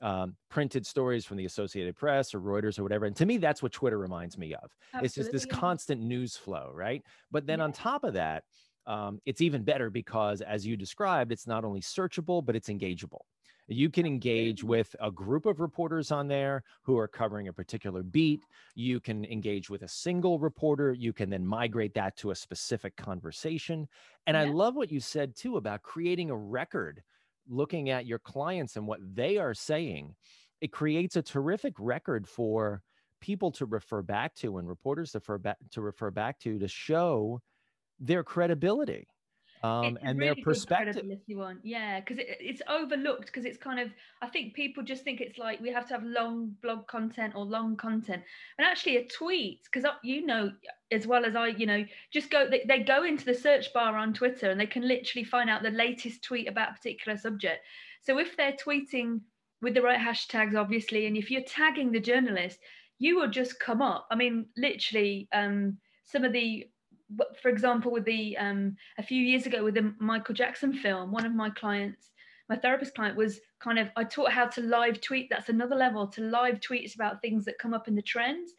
um, 0.00 0.36
printed 0.50 0.86
stories 0.86 1.24
from 1.24 1.36
the 1.38 1.44
Associated 1.44 1.96
Press 1.96 2.34
or 2.34 2.40
Reuters 2.40 2.78
or 2.78 2.82
whatever. 2.82 3.06
And 3.06 3.16
to 3.16 3.26
me, 3.26 3.38
that's 3.38 3.62
what 3.62 3.72
Twitter 3.72 3.98
reminds 3.98 4.38
me 4.38 4.54
of. 4.54 4.70
Absolutely. 4.94 5.06
It's 5.06 5.14
just 5.14 5.32
this 5.32 5.46
constant 5.46 6.00
news 6.00 6.36
flow, 6.36 6.70
right? 6.74 7.02
But 7.30 7.46
then 7.46 7.58
yeah. 7.58 7.64
on 7.64 7.72
top 7.72 8.04
of 8.04 8.14
that, 8.14 8.44
um, 8.86 9.20
it's 9.26 9.40
even 9.40 9.62
better 9.62 9.90
because, 9.90 10.40
as 10.40 10.66
you 10.66 10.76
described, 10.76 11.32
it's 11.32 11.46
not 11.46 11.64
only 11.64 11.80
searchable, 11.80 12.44
but 12.44 12.56
it's 12.56 12.68
engageable. 12.68 13.20
You 13.68 13.90
can 13.90 14.06
engage 14.06 14.64
with 14.64 14.94
a 15.00 15.10
group 15.10 15.46
of 15.46 15.60
reporters 15.60 16.10
on 16.10 16.28
there 16.28 16.62
who 16.82 16.98
are 16.98 17.08
covering 17.08 17.48
a 17.48 17.52
particular 17.52 18.02
beat. 18.02 18.44
You 18.74 19.00
can 19.00 19.24
engage 19.24 19.70
with 19.70 19.82
a 19.82 19.88
single 19.88 20.38
reporter. 20.38 20.92
You 20.92 21.12
can 21.12 21.30
then 21.30 21.46
migrate 21.46 21.94
that 21.94 22.16
to 22.18 22.32
a 22.32 22.34
specific 22.34 22.96
conversation. 22.96 23.88
And 24.26 24.34
yeah. 24.34 24.42
I 24.42 24.44
love 24.46 24.74
what 24.74 24.90
you 24.90 25.00
said 25.00 25.36
too 25.36 25.56
about 25.56 25.82
creating 25.82 26.30
a 26.30 26.36
record 26.36 27.02
looking 27.48 27.90
at 27.90 28.06
your 28.06 28.18
clients 28.18 28.76
and 28.76 28.86
what 28.86 29.00
they 29.14 29.38
are 29.38 29.54
saying, 29.54 30.14
it 30.60 30.72
creates 30.72 31.16
a 31.16 31.22
terrific 31.22 31.74
record 31.78 32.28
for 32.28 32.82
people 33.20 33.50
to 33.52 33.66
refer 33.66 34.02
back 34.02 34.34
to 34.34 34.58
and 34.58 34.68
reporters 34.68 35.12
to 35.12 35.18
refer 35.18 35.38
back 35.38 35.56
to 35.70 35.80
refer 35.80 36.10
back 36.10 36.38
to 36.40 36.58
to 36.58 36.66
show 36.66 37.40
their 38.00 38.24
credibility 38.24 39.06
um, 39.62 39.98
and 40.02 40.18
really 40.18 40.34
their 40.34 40.44
perspective. 40.44 41.04
One. 41.28 41.58
Yeah, 41.62 42.00
because 42.00 42.18
it, 42.18 42.26
it's 42.40 42.62
overlooked 42.68 43.26
because 43.26 43.44
it's 43.44 43.58
kind 43.58 43.78
of 43.78 43.90
I 44.20 44.26
think 44.26 44.54
people 44.54 44.82
just 44.82 45.04
think 45.04 45.20
it's 45.20 45.38
like 45.38 45.60
we 45.60 45.70
have 45.70 45.86
to 45.88 45.94
have 45.94 46.02
long 46.02 46.54
blog 46.62 46.86
content 46.88 47.34
or 47.36 47.44
long 47.44 47.76
content, 47.76 48.22
and 48.58 48.66
actually 48.66 48.96
a 48.96 49.06
tweet 49.06 49.60
because 49.64 49.88
you 50.02 50.26
know 50.26 50.50
as 50.90 51.06
well 51.06 51.24
as 51.24 51.34
I, 51.34 51.48
you 51.48 51.66
know, 51.66 51.84
just 52.12 52.30
go 52.30 52.48
they, 52.48 52.64
they 52.66 52.80
go 52.80 53.04
into 53.04 53.24
the 53.24 53.34
search 53.34 53.72
bar 53.72 53.96
on 53.96 54.12
Twitter 54.12 54.50
and 54.50 54.60
they 54.60 54.66
can 54.66 54.86
literally 54.86 55.24
find 55.24 55.48
out 55.48 55.62
the 55.62 55.70
latest 55.70 56.22
tweet 56.22 56.48
about 56.48 56.70
a 56.70 56.74
particular 56.74 57.16
subject. 57.16 57.64
So 58.02 58.18
if 58.18 58.36
they're 58.36 58.52
tweeting 58.52 59.20
with 59.62 59.74
the 59.74 59.82
right 59.82 59.98
hashtags, 59.98 60.56
obviously, 60.56 61.06
and 61.06 61.16
if 61.16 61.30
you're 61.30 61.42
tagging 61.42 61.92
the 61.92 62.00
journalist, 62.00 62.58
you 62.98 63.16
will 63.16 63.28
just 63.28 63.58
come 63.58 63.80
up. 63.80 64.06
I 64.10 64.16
mean, 64.16 64.46
literally, 64.56 65.28
um, 65.32 65.78
some 66.04 66.24
of 66.24 66.32
the 66.32 66.66
for 67.40 67.48
example, 67.48 67.92
with 67.92 68.04
the 68.04 68.36
um, 68.38 68.76
a 68.98 69.02
few 69.02 69.22
years 69.22 69.46
ago 69.46 69.64
with 69.64 69.74
the 69.74 69.94
Michael 69.98 70.34
Jackson 70.34 70.72
film, 70.72 71.12
one 71.12 71.26
of 71.26 71.34
my 71.34 71.50
clients, 71.50 72.10
my 72.48 72.56
therapist 72.56 72.94
client, 72.94 73.16
was 73.16 73.40
kind 73.60 73.78
of 73.78 73.90
I 73.96 74.04
taught 74.04 74.32
how 74.32 74.46
to 74.46 74.60
live 74.60 75.00
tweet. 75.00 75.28
That's 75.30 75.48
another 75.48 75.76
level 75.76 76.06
to 76.08 76.22
live 76.22 76.60
tweets 76.60 76.94
about 76.94 77.20
things 77.20 77.44
that 77.44 77.58
come 77.58 77.74
up 77.74 77.88
in 77.88 77.94
the 77.94 78.02
trends. 78.02 78.52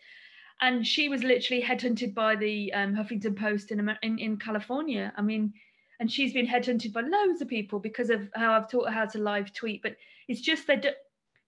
And 0.62 0.86
she 0.86 1.10
was 1.10 1.24
literally 1.24 1.62
headhunted 1.62 2.14
by 2.14 2.36
the 2.36 2.72
um, 2.74 2.96
Huffington 2.96 3.38
Post 3.38 3.72
in, 3.72 3.98
in 4.02 4.20
in 4.20 4.38
California. 4.38 5.12
I 5.18 5.22
mean, 5.22 5.54
and 6.00 6.12
she's 6.12 6.34
been 6.34 6.48
headhunted 6.48 6.94
by 6.94 7.02
loads 7.02 7.42
of 7.42 7.48
people 7.48 7.80
because 7.80 8.10
of 8.10 8.30
how 8.36 8.54
I've 8.54 8.70
taught 8.70 8.88
her 8.88 8.92
how 8.92 9.06
to 9.06 9.20
live 9.20 9.54
tweet. 9.54 9.82
But 9.82 9.96
it's 10.28 10.42
just 10.42 10.68
that 10.68 10.86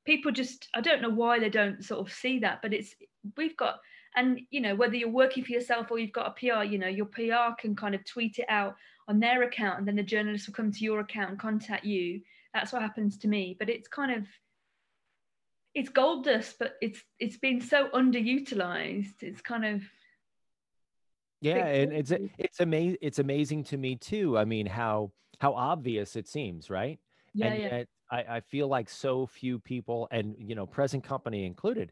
people 0.06 0.32
just 0.32 0.70
I 0.74 0.82
don't 0.82 1.02
know 1.02 1.10
why 1.10 1.40
they 1.40 1.50
don't 1.50 1.84
sort 1.84 2.00
of 2.00 2.14
see 2.14 2.40
that, 2.40 2.62
but 2.62 2.74
it's 2.74 2.96
we've 3.38 3.58
got 3.58 3.80
and 4.16 4.40
you 4.50 4.62
know 4.62 4.76
whether 4.76 4.96
you're 4.96 5.10
working 5.10 5.44
for 5.44 5.52
yourself 5.52 5.92
or 5.92 6.00
you've 6.00 6.12
got 6.12 6.28
a 6.28 6.32
pr 6.32 6.64
you 6.64 6.78
know 6.78 6.88
your 6.88 7.06
pr 7.06 7.54
can 7.60 7.76
kind 7.76 7.96
of 7.96 8.06
tweet 8.06 8.40
it 8.40 8.46
out 8.50 8.76
on 9.08 9.20
their 9.20 9.44
account 9.44 9.80
and 9.80 9.88
then 9.88 9.96
the 9.96 10.04
journalist 10.04 10.48
will 10.48 10.54
come 10.54 10.72
to 10.72 10.84
your 10.84 11.00
account 11.00 11.30
and 11.30 11.40
contact 11.40 11.86
you. 11.86 12.22
That's 12.54 12.74
what 12.74 12.82
happens 12.82 13.18
to 13.20 13.28
me. 13.28 13.56
But 13.58 13.70
it's 13.70 13.88
kind 13.88 14.12
of 14.12 14.28
it's 15.74 15.90
gold 15.90 16.24
dust 16.24 16.56
but 16.58 16.76
it's 16.82 17.02
it's 17.20 17.38
been 17.38 17.62
so 17.62 17.90
underutilized. 17.90 19.22
It's 19.22 19.42
kind 19.42 19.66
of 19.66 19.84
yeah 21.42 21.66
and 21.66 21.94
it's 21.94 22.12
it's 22.38 22.60
amazing 22.60 22.98
it's 23.02 23.20
amazing 23.20 23.64
to 23.66 23.78
me 23.78 23.96
too. 23.96 24.38
I 24.38 24.46
mean 24.46 24.66
how 24.66 25.12
how 25.40 25.54
obvious 25.54 26.16
it 26.16 26.28
seems 26.28 26.70
right? 26.70 27.00
Yeah, 27.34 27.48
and 27.48 27.62
yeah. 27.62 27.84
I, 28.10 28.36
I 28.38 28.40
feel 28.40 28.68
like 28.68 28.90
so 28.90 29.28
few 29.28 29.60
people 29.60 30.08
and 30.10 30.36
you 30.40 30.56
know 30.56 30.66
present 30.66 31.04
company 31.04 31.46
included 31.46 31.92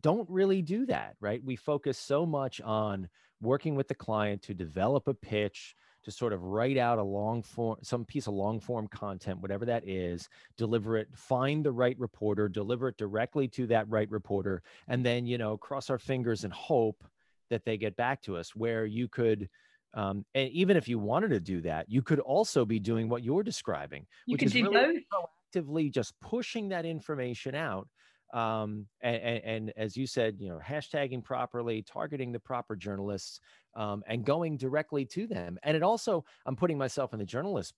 don't 0.00 0.28
really 0.28 0.62
do 0.62 0.86
that, 0.86 1.16
right? 1.20 1.42
We 1.44 1.56
focus 1.56 1.98
so 1.98 2.26
much 2.26 2.60
on 2.60 3.08
working 3.40 3.74
with 3.74 3.88
the 3.88 3.94
client 3.94 4.42
to 4.42 4.54
develop 4.54 5.08
a 5.08 5.14
pitch, 5.14 5.74
to 6.04 6.10
sort 6.10 6.32
of 6.32 6.42
write 6.42 6.78
out 6.78 6.98
a 6.98 7.02
long 7.02 7.42
form, 7.42 7.76
some 7.82 8.04
piece 8.04 8.26
of 8.26 8.34
long 8.34 8.60
form 8.60 8.86
content, 8.88 9.40
whatever 9.40 9.64
that 9.64 9.86
is, 9.88 10.28
deliver 10.56 10.96
it, 10.96 11.08
find 11.14 11.64
the 11.64 11.72
right 11.72 11.98
reporter, 11.98 12.48
deliver 12.48 12.88
it 12.88 12.96
directly 12.96 13.48
to 13.48 13.66
that 13.66 13.88
right 13.88 14.10
reporter, 14.10 14.62
and 14.88 15.04
then, 15.04 15.26
you 15.26 15.36
know, 15.36 15.56
cross 15.56 15.90
our 15.90 15.98
fingers 15.98 16.44
and 16.44 16.52
hope 16.52 17.04
that 17.50 17.64
they 17.64 17.76
get 17.76 17.96
back 17.96 18.22
to 18.22 18.36
us 18.36 18.54
where 18.54 18.86
you 18.86 19.08
could. 19.08 19.48
Um, 19.94 20.24
and 20.34 20.50
even 20.50 20.76
if 20.76 20.88
you 20.88 20.98
wanted 20.98 21.30
to 21.30 21.40
do 21.40 21.60
that, 21.62 21.86
you 21.88 22.02
could 22.02 22.20
also 22.20 22.64
be 22.64 22.78
doing 22.78 23.08
what 23.08 23.22
you're 23.22 23.42
describing, 23.42 24.06
you 24.26 24.34
which 24.34 24.42
is 24.42 24.54
really 24.54 25.06
proactively 25.12 25.90
just 25.92 26.18
pushing 26.20 26.68
that 26.68 26.84
information 26.84 27.54
out 27.54 27.88
um, 28.32 28.86
and, 29.00 29.16
and, 29.16 29.44
and, 29.44 29.72
as 29.76 29.96
you 29.96 30.06
said, 30.06 30.36
you 30.38 30.48
know, 30.48 30.58
hashtagging 30.58 31.22
properly, 31.22 31.82
targeting 31.82 32.32
the 32.32 32.40
proper 32.40 32.74
journalists, 32.74 33.40
um, 33.74 34.02
and 34.06 34.24
going 34.24 34.56
directly 34.56 35.04
to 35.06 35.26
them. 35.26 35.58
And 35.62 35.76
it 35.76 35.82
also, 35.82 36.24
I'm 36.44 36.56
putting 36.56 36.78
myself 36.78 37.12
in 37.12 37.18
the 37.18 37.24
journalist 37.24 37.74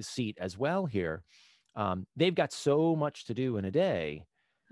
seat 0.00 0.36
as 0.40 0.58
well 0.58 0.86
here. 0.86 1.22
Um, 1.76 2.06
they've 2.16 2.34
got 2.34 2.52
so 2.52 2.94
much 2.94 3.24
to 3.26 3.34
do 3.34 3.56
in 3.56 3.64
a 3.64 3.70
day 3.70 4.24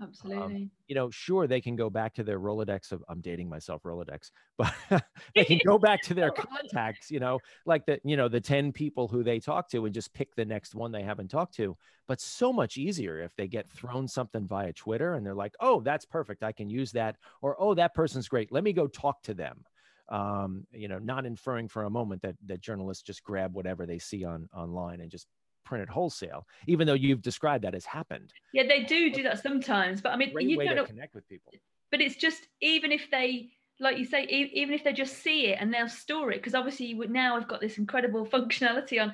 Absolutely. 0.03 0.63
Um, 0.63 0.71
you 0.87 0.95
know, 0.95 1.09
sure, 1.09 1.47
they 1.47 1.61
can 1.61 1.75
go 1.75 1.89
back 1.89 2.13
to 2.15 2.23
their 2.23 2.39
Rolodex 2.39 2.91
of, 2.91 3.03
I'm 3.07 3.21
dating 3.21 3.49
myself 3.49 3.83
Rolodex, 3.83 4.31
but 4.57 4.73
they 5.35 5.45
can 5.45 5.59
go 5.65 5.77
back 5.77 6.01
to 6.03 6.13
their 6.13 6.31
contacts, 6.31 7.09
you 7.09 7.19
know, 7.19 7.39
like 7.65 7.85
the, 7.85 7.99
you 8.03 8.17
know, 8.17 8.27
the 8.27 8.41
10 8.41 8.71
people 8.71 9.07
who 9.07 9.23
they 9.23 9.39
talk 9.39 9.69
to 9.69 9.85
and 9.85 9.93
just 9.93 10.13
pick 10.13 10.35
the 10.35 10.45
next 10.45 10.75
one 10.75 10.91
they 10.91 11.03
haven't 11.03 11.29
talked 11.29 11.55
to. 11.55 11.77
But 12.07 12.19
so 12.19 12.51
much 12.51 12.77
easier 12.77 13.21
if 13.21 13.35
they 13.35 13.47
get 13.47 13.69
thrown 13.69 14.07
something 14.07 14.45
via 14.45 14.73
Twitter 14.73 15.13
and 15.13 15.25
they're 15.25 15.33
like, 15.33 15.55
oh, 15.59 15.79
that's 15.81 16.05
perfect. 16.05 16.43
I 16.43 16.51
can 16.51 16.69
use 16.69 16.91
that. 16.91 17.15
Or, 17.41 17.55
oh, 17.59 17.73
that 17.75 17.93
person's 17.93 18.27
great. 18.27 18.51
Let 18.51 18.63
me 18.63 18.73
go 18.73 18.87
talk 18.87 19.23
to 19.23 19.33
them. 19.33 19.63
Um, 20.09 20.67
you 20.73 20.89
know, 20.89 20.99
not 20.99 21.25
inferring 21.25 21.69
for 21.69 21.83
a 21.83 21.89
moment 21.89 22.21
that 22.23 22.35
that 22.45 22.59
journalists 22.59 23.03
just 23.03 23.23
grab 23.23 23.55
whatever 23.55 23.85
they 23.85 23.99
see 23.99 24.25
on 24.25 24.49
online 24.53 24.99
and 24.99 25.09
just 25.09 25.27
printed 25.63 25.89
wholesale, 25.89 26.47
even 26.67 26.87
though 26.87 26.93
you've 26.93 27.21
described 27.21 27.63
that 27.63 27.75
as 27.75 27.85
happened. 27.85 28.33
Yeah, 28.53 28.63
they 28.67 28.83
do 28.83 29.11
do 29.11 29.23
that 29.23 29.41
sometimes, 29.41 30.01
but 30.01 30.11
I 30.11 30.17
mean, 30.17 30.33
Great 30.33 30.47
you 30.47 30.57
way 30.57 30.65
don't 30.65 30.75
know, 30.75 30.85
connect 30.85 31.15
with 31.15 31.27
people. 31.27 31.53
But 31.91 32.01
it's 32.01 32.15
just 32.15 32.47
even 32.61 32.91
if 32.91 33.09
they, 33.11 33.51
like 33.79 33.97
you 33.97 34.05
say, 34.05 34.23
even 34.23 34.73
if 34.73 34.83
they 34.83 34.93
just 34.93 35.21
see 35.21 35.47
it 35.47 35.57
and 35.59 35.73
they'll 35.73 35.89
store 35.89 36.31
it, 36.31 36.37
because 36.37 36.55
obviously 36.55 36.87
you 36.87 36.97
would 36.97 37.11
now 37.11 37.39
have 37.39 37.47
got 37.47 37.61
this 37.61 37.77
incredible 37.77 38.25
functionality 38.33 39.01
on 39.01 39.13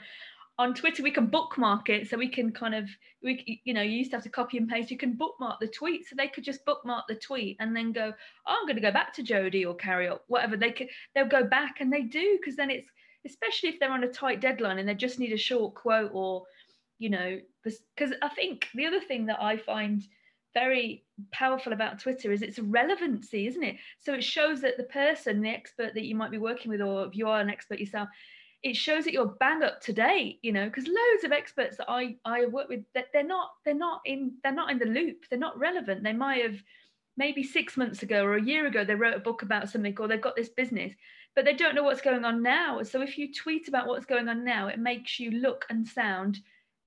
on 0.58 0.74
Twitter. 0.74 1.02
We 1.02 1.12
can 1.12 1.28
bookmark 1.28 1.90
it, 1.90 2.10
so 2.10 2.18
we 2.18 2.28
can 2.28 2.52
kind 2.52 2.76
of 2.76 2.90
we 3.24 3.62
you 3.64 3.74
know 3.74 3.82
you 3.82 3.98
used 3.98 4.12
to 4.12 4.18
have 4.18 4.24
to 4.24 4.30
copy 4.30 4.58
and 4.58 4.68
paste. 4.68 4.92
You 4.92 4.98
can 4.98 5.14
bookmark 5.14 5.60
the 5.60 5.68
tweet, 5.68 6.08
so 6.08 6.16
they 6.16 6.28
could 6.28 6.44
just 6.44 6.66
bookmark 6.66 7.06
the 7.08 7.16
tweet 7.16 7.58
and 7.60 7.76
then 7.76 7.92
go, 7.92 8.14
oh, 8.48 8.58
I'm 8.60 8.66
going 8.66 8.76
to 8.76 8.82
go 8.82 8.92
back 8.92 9.14
to 9.16 9.24
Jody 9.24 9.66
or 9.66 9.76
Carrie 9.76 10.10
or 10.10 10.20
whatever. 10.28 10.58
They 10.58 10.72
could 10.72 10.90
they'll 11.16 11.28
go 11.28 11.46
back 11.46 11.78
and 11.80 11.92
they 11.92 12.02
do 12.04 12.38
because 12.40 12.56
then 12.56 12.70
it's 12.70 12.88
especially 13.26 13.70
if 13.70 13.80
they're 13.80 13.92
on 13.92 14.04
a 14.04 14.12
tight 14.12 14.42
deadline 14.42 14.80
and 14.80 14.88
they 14.88 14.96
just 14.96 15.20
need 15.20 15.34
a 15.34 15.38
short 15.38 15.74
quote 15.76 16.12
or 16.14 16.44
you 16.98 17.10
know 17.10 17.40
because 17.64 18.14
i 18.22 18.30
think 18.30 18.68
the 18.76 18.86
other 18.86 19.00
thing 19.00 19.26
that 19.26 19.42
i 19.42 19.58
find 19.58 20.04
very 20.54 21.04
powerful 21.32 21.74
about 21.74 22.00
twitter 22.00 22.32
is 22.32 22.42
its 22.42 22.60
relevancy 22.60 23.46
isn't 23.46 23.64
it? 23.64 23.76
So 24.00 24.14
it 24.14 24.24
shows 24.24 24.62
that 24.62 24.78
the 24.78 24.84
person 24.84 25.42
the 25.42 25.50
expert 25.50 25.94
that 25.94 26.06
you 26.06 26.16
might 26.16 26.32
be 26.32 26.38
working 26.38 26.72
with 26.72 26.82
or 26.82 27.06
if 27.06 27.16
you 27.16 27.28
are 27.28 27.40
an 27.40 27.50
expert 27.50 27.80
yourself 27.80 28.10
it 28.62 28.76
shows 28.76 29.06
that 29.06 29.14
you're 29.14 29.38
bang 29.40 29.64
up 29.64 29.80
to 29.82 29.94
date 29.94 30.40
you 30.42 30.52
know 30.52 30.66
because 30.66 30.88
loads 30.88 31.24
of 31.24 31.32
experts 31.32 31.78
that 31.78 31.90
i 31.90 32.16
i 32.26 32.46
work 32.46 32.68
with 32.68 32.84
that 32.94 33.06
they're 33.14 33.24
not 33.24 33.52
they're 33.64 33.74
not 33.74 34.02
in 34.06 34.34
they're 34.44 34.52
not 34.52 34.72
in 34.72 34.80
the 34.80 34.86
loop. 34.86 35.26
They're 35.30 35.40
not 35.40 35.58
relevant. 35.58 36.04
They 36.04 36.14
might 36.14 36.44
have 36.44 36.62
maybe 37.16 37.44
six 37.44 37.78
months 37.78 38.02
ago 38.02 38.24
or 38.24 38.36
a 38.36 38.42
year 38.42 38.66
ago 38.66 38.84
they 38.84 38.96
wrote 38.96 39.16
a 39.16 39.20
book 39.20 39.42
about 39.42 39.70
something 39.70 39.96
or 40.00 40.08
they've 40.08 40.22
got 40.22 40.36
this 40.36 40.50
business 40.50 40.94
but 41.36 41.46
they 41.46 41.54
don't 41.54 41.76
know 41.76 41.84
what's 41.84 42.02
going 42.02 42.26
on 42.26 42.42
now 42.42 42.82
so 42.84 43.02
if 43.02 43.18
you 43.18 43.34
tweet 43.34 43.68
about 43.68 43.88
what's 43.88 44.06
going 44.06 44.28
on 44.28 44.44
now 44.44 44.68
it 44.68 44.80
makes 44.80 45.20
you 45.20 45.32
look 45.32 45.66
and 45.70 45.88
sound 45.88 46.40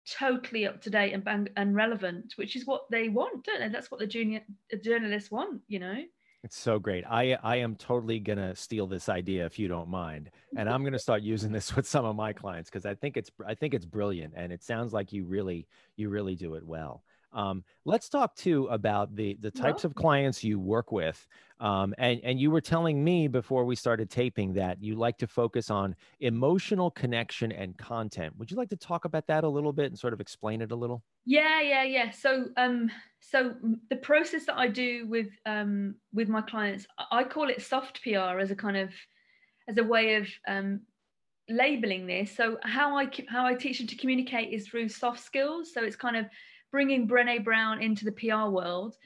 totally 0.06 0.66
up 0.66 0.80
to 0.82 0.90
date 0.90 1.12
and 1.12 1.50
and 1.56 1.74
relevant, 1.74 2.34
which 2.36 2.56
is 2.56 2.66
what 2.66 2.90
they 2.90 3.08
want, 3.08 3.44
don't 3.44 3.60
they? 3.60 3.68
That's 3.68 3.90
what 3.90 4.00
the 4.00 4.06
junior 4.06 4.42
the 4.70 4.76
journalists 4.76 5.30
want, 5.30 5.62
you 5.68 5.78
know. 5.78 5.96
It's 6.44 6.58
so 6.58 6.78
great. 6.78 7.04
I 7.08 7.38
I 7.42 7.56
am 7.56 7.76
totally 7.76 8.18
gonna 8.18 8.54
steal 8.56 8.86
this 8.86 9.08
idea 9.08 9.46
if 9.46 9.58
you 9.58 9.68
don't 9.68 9.88
mind, 9.88 10.30
and 10.56 10.68
I'm 10.68 10.82
gonna 10.82 10.98
start 10.98 11.22
using 11.22 11.52
this 11.52 11.74
with 11.76 11.86
some 11.86 12.04
of 12.04 12.16
my 12.16 12.32
clients 12.32 12.68
because 12.68 12.86
I 12.86 12.94
think 12.94 13.16
it's 13.16 13.30
I 13.46 13.54
think 13.54 13.74
it's 13.74 13.86
brilliant, 13.86 14.34
and 14.36 14.52
it 14.52 14.62
sounds 14.62 14.92
like 14.92 15.12
you 15.12 15.24
really 15.24 15.66
you 15.96 16.08
really 16.08 16.34
do 16.34 16.54
it 16.54 16.66
well. 16.66 17.04
Um, 17.32 17.64
let's 17.84 18.08
talk 18.08 18.34
too 18.36 18.66
about 18.66 19.14
the 19.14 19.36
the 19.40 19.50
types 19.50 19.84
of 19.84 19.94
clients 19.94 20.44
you 20.44 20.58
work 20.58 20.92
with. 20.92 21.26
Um, 21.60 21.94
and 21.98 22.20
and 22.24 22.40
you 22.40 22.50
were 22.50 22.60
telling 22.60 23.02
me 23.02 23.28
before 23.28 23.64
we 23.64 23.76
started 23.76 24.10
taping 24.10 24.54
that 24.54 24.82
you 24.82 24.94
like 24.96 25.18
to 25.18 25.26
focus 25.26 25.70
on 25.70 25.96
emotional 26.20 26.90
connection 26.90 27.52
and 27.52 27.76
content. 27.78 28.36
Would 28.36 28.50
you 28.50 28.56
like 28.56 28.70
to 28.70 28.76
talk 28.76 29.04
about 29.04 29.26
that 29.28 29.44
a 29.44 29.48
little 29.48 29.72
bit 29.72 29.86
and 29.86 29.98
sort 29.98 30.12
of 30.12 30.20
explain 30.20 30.60
it 30.60 30.72
a 30.72 30.76
little? 30.76 31.02
Yeah, 31.24 31.60
yeah, 31.60 31.84
yeah. 31.84 32.10
So 32.10 32.48
um, 32.56 32.90
so 33.20 33.54
the 33.90 33.96
process 33.96 34.46
that 34.46 34.58
I 34.58 34.68
do 34.68 35.06
with 35.06 35.28
um 35.46 35.96
with 36.12 36.28
my 36.28 36.42
clients, 36.42 36.86
I 37.10 37.24
call 37.24 37.48
it 37.48 37.62
soft 37.62 38.02
PR 38.02 38.38
as 38.40 38.50
a 38.50 38.56
kind 38.56 38.76
of 38.76 38.92
as 39.68 39.78
a 39.78 39.84
way 39.84 40.16
of 40.16 40.28
um 40.48 40.82
labeling 41.48 42.06
this. 42.06 42.34
So 42.34 42.58
how 42.62 42.96
I 42.96 43.08
how 43.28 43.46
I 43.46 43.54
teach 43.54 43.78
them 43.78 43.86
to 43.88 43.96
communicate 43.96 44.52
is 44.52 44.66
through 44.66 44.88
soft 44.88 45.20
skills. 45.20 45.72
So 45.72 45.84
it's 45.84 45.96
kind 45.96 46.16
of 46.16 46.26
bringing 46.72 47.06
Brené 47.06 47.44
Brown 47.44 47.80
into 47.80 48.04
the 48.04 48.12
PR 48.12 48.48
world. 48.48 48.96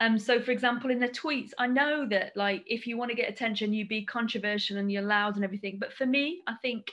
Um, 0.00 0.18
so 0.18 0.40
for 0.40 0.50
example, 0.50 0.90
in 0.90 0.98
the 0.98 1.08
tweets, 1.08 1.50
I 1.58 1.68
know 1.68 2.08
that 2.08 2.32
like 2.34 2.64
if 2.66 2.88
you 2.88 2.96
want 2.96 3.10
to 3.12 3.16
get 3.16 3.28
attention, 3.28 3.72
you 3.72 3.86
be 3.86 4.04
controversial 4.04 4.78
and 4.78 4.90
you're 4.90 5.02
loud 5.02 5.36
and 5.36 5.44
everything. 5.44 5.76
But 5.78 5.92
for 5.92 6.06
me, 6.06 6.42
I 6.48 6.54
think 6.60 6.90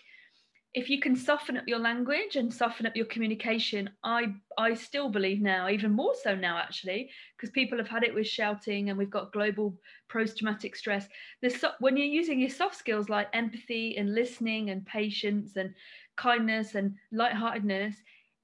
if 0.76 0.88
you 0.88 1.00
can 1.00 1.16
soften 1.16 1.58
up 1.58 1.68
your 1.68 1.80
language 1.80 2.36
and 2.36 2.54
soften 2.54 2.86
up 2.86 2.96
your 2.96 3.08
communication, 3.08 3.90
I 4.04 4.36
I 4.60 4.76
still 4.76 5.10
believe 5.10 5.42
now, 5.42 5.68
even 5.70 5.92
more 5.92 6.14
so 6.22 6.36
now 6.36 6.58
actually, 6.60 7.10
because 7.36 7.50
people 7.50 7.80
have 7.80 7.88
had 7.88 8.04
it 8.04 8.14
with 8.14 8.28
shouting 8.28 8.90
and 8.90 8.98
we've 8.98 9.10
got 9.10 9.34
global 9.34 9.76
post-traumatic 10.10 10.76
stress. 10.76 11.08
This 11.42 11.66
when 11.80 11.98
you're 11.98 12.06
using 12.06 12.40
your 12.40 12.52
soft 12.52 12.76
skills 12.76 13.10
like 13.10 13.30
empathy 13.34 13.98
and 13.98 14.14
listening 14.14 14.70
and 14.70 14.86
patience 14.86 15.56
and 15.56 15.74
kindness 16.18 16.76
and 16.76 16.96
lightheartedness, 17.12 17.96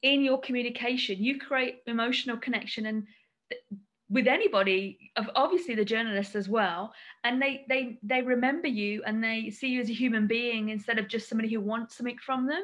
in 0.01 0.23
your 0.23 0.39
communication 0.39 1.23
you 1.23 1.39
create 1.39 1.79
emotional 1.87 2.37
connection 2.37 2.85
and 2.85 3.07
with 4.09 4.27
anybody 4.27 5.11
obviously 5.35 5.73
the 5.73 5.85
journalists 5.85 6.35
as 6.35 6.47
well 6.47 6.93
and 7.23 7.41
they 7.41 7.65
they 7.67 7.97
they 8.03 8.21
remember 8.21 8.67
you 8.67 9.01
and 9.05 9.23
they 9.23 9.49
see 9.49 9.67
you 9.67 9.81
as 9.81 9.89
a 9.89 9.93
human 9.93 10.27
being 10.27 10.69
instead 10.69 10.99
of 10.99 11.07
just 11.07 11.27
somebody 11.27 11.51
who 11.51 11.59
wants 11.59 11.97
something 11.97 12.17
from 12.23 12.45
them. 12.45 12.61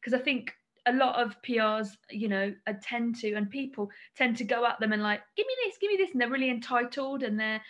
Because 0.00 0.18
i 0.18 0.22
think 0.22 0.52
a 0.86 0.92
lot 0.92 1.20
of 1.20 1.34
prs 1.42 1.96
you 2.10 2.28
know 2.28 2.54
tend 2.82 3.16
to 3.16 3.32
and 3.34 3.50
people 3.50 3.90
tend 4.16 4.36
to 4.36 4.44
go 4.44 4.66
at 4.66 4.78
them 4.80 4.92
and 4.92 5.02
like 5.02 5.22
give 5.36 5.46
me 5.46 5.54
this 5.64 5.78
give 5.80 5.90
me 5.90 5.96
this 5.96 6.12
and 6.12 6.20
they're 6.20 6.30
really 6.30 6.50
entitled 6.50 7.22
and 7.22 7.40
they're 7.40 7.60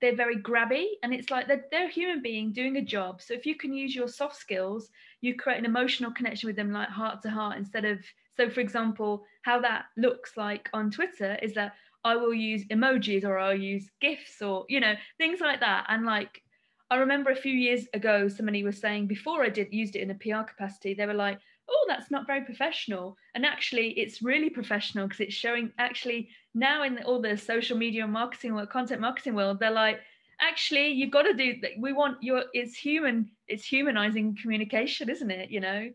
they're 0.00 0.16
very 0.16 0.36
grabby 0.36 0.86
and 1.02 1.14
it's 1.14 1.30
like 1.30 1.46
they're, 1.46 1.64
they're 1.70 1.86
a 1.86 1.90
human 1.90 2.20
being 2.20 2.52
doing 2.52 2.76
a 2.76 2.82
job. 2.82 3.22
So 3.22 3.32
if 3.32 3.46
you 3.46 3.54
can 3.54 3.72
use 3.72 3.94
your 3.94 4.08
soft 4.08 4.36
skills 4.36 4.90
you 5.20 5.36
create 5.36 5.58
an 5.58 5.64
emotional 5.64 6.10
connection 6.10 6.48
with 6.48 6.56
them 6.56 6.72
like 6.72 6.88
heart 6.88 7.22
to 7.22 7.30
heart 7.30 7.58
instead 7.58 7.84
of 7.84 8.00
so, 8.36 8.50
for 8.50 8.60
example, 8.60 9.24
how 9.42 9.60
that 9.60 9.86
looks 9.96 10.36
like 10.36 10.68
on 10.72 10.90
Twitter 10.90 11.38
is 11.42 11.54
that 11.54 11.74
I 12.04 12.16
will 12.16 12.34
use 12.34 12.64
emojis 12.66 13.24
or 13.24 13.38
I'll 13.38 13.54
use 13.54 13.90
GIFs 14.00 14.42
or, 14.42 14.64
you 14.68 14.80
know, 14.80 14.94
things 15.18 15.40
like 15.40 15.60
that. 15.60 15.86
And 15.88 16.04
like, 16.04 16.42
I 16.90 16.96
remember 16.96 17.30
a 17.30 17.36
few 17.36 17.52
years 17.52 17.86
ago, 17.94 18.28
somebody 18.28 18.62
was 18.62 18.78
saying 18.78 19.08
before 19.08 19.42
I 19.42 19.48
did 19.48 19.72
used 19.72 19.96
it 19.96 20.02
in 20.02 20.10
a 20.10 20.14
PR 20.14 20.44
capacity, 20.48 20.94
they 20.94 21.06
were 21.06 21.14
like, 21.14 21.40
oh, 21.68 21.84
that's 21.88 22.10
not 22.10 22.26
very 22.26 22.42
professional. 22.42 23.16
And 23.34 23.44
actually, 23.44 23.90
it's 23.98 24.22
really 24.22 24.50
professional 24.50 25.08
because 25.08 25.20
it's 25.20 25.34
showing 25.34 25.72
actually 25.78 26.28
now 26.54 26.84
in 26.84 27.02
all 27.02 27.20
the 27.20 27.36
social 27.36 27.76
media 27.76 28.06
marketing 28.06 28.54
world, 28.54 28.70
content 28.70 29.00
marketing 29.00 29.34
world, 29.34 29.58
they're 29.58 29.70
like, 29.70 29.98
actually, 30.40 30.88
you've 30.88 31.10
got 31.10 31.22
to 31.22 31.32
do, 31.32 31.54
that. 31.62 31.72
we 31.78 31.92
want 31.92 32.22
your, 32.22 32.44
it's 32.52 32.76
human, 32.76 33.30
it's 33.48 33.64
humanizing 33.64 34.36
communication, 34.40 35.08
isn't 35.08 35.30
it? 35.30 35.50
You 35.50 35.60
know? 35.60 35.90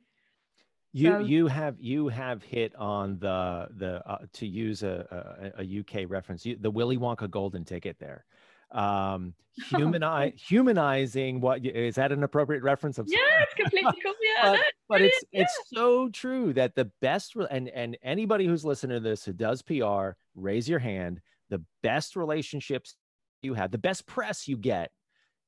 You 0.94 1.24
you 1.24 1.48
have 1.48 1.76
you 1.80 2.10
have 2.10 2.44
hit 2.44 2.76
on 2.76 3.18
the 3.20 3.68
the 3.78 4.06
uh, 4.10 4.26
to 4.34 4.48
use 4.48 4.84
a, 4.84 5.54
a, 5.58 5.62
a 5.64 5.80
UK 5.80 6.10
reference 6.10 6.46
you, 6.46 6.58
the 6.60 6.72
Willy 6.72 6.98
Wonka 6.98 7.30
golden 7.30 7.64
ticket 7.64 7.98
there. 7.98 8.26
Um, 8.72 9.34
humani- 9.70 10.34
humanizing 10.36 11.40
what 11.40 11.66
is 11.66 11.96
that 11.96 12.12
an 12.12 12.24
appropriate 12.24 12.64
reference? 12.64 12.98
I'm 12.98 13.06
yeah, 13.08 13.20
it's 13.42 13.54
completely 13.54 13.94
cool. 14.04 14.14
Yeah, 14.38 14.52
but, 14.52 14.60
but 14.88 15.02
it's 15.02 15.24
yeah. 15.32 15.42
it's 15.42 15.60
so 15.74 16.10
true 16.10 16.54
that 16.54 16.76
the 16.76 16.86
best 17.02 17.36
re- 17.36 17.48
and 17.50 17.70
and 17.70 17.98
anybody 18.04 18.46
who's 18.46 18.66
listening 18.66 18.96
to 18.96 19.02
this 19.02 19.24
who 19.26 19.34
does 19.34 19.62
PR, 19.62 20.12
raise 20.36 20.68
your 20.68 20.80
hand. 20.80 21.22
The 21.50 21.64
best 21.84 22.16
relationships 22.16 22.96
you 23.42 23.54
have, 23.54 23.72
the 23.72 23.78
best 23.78 24.06
press 24.06 24.48
you 24.48 24.58
get 24.58 24.92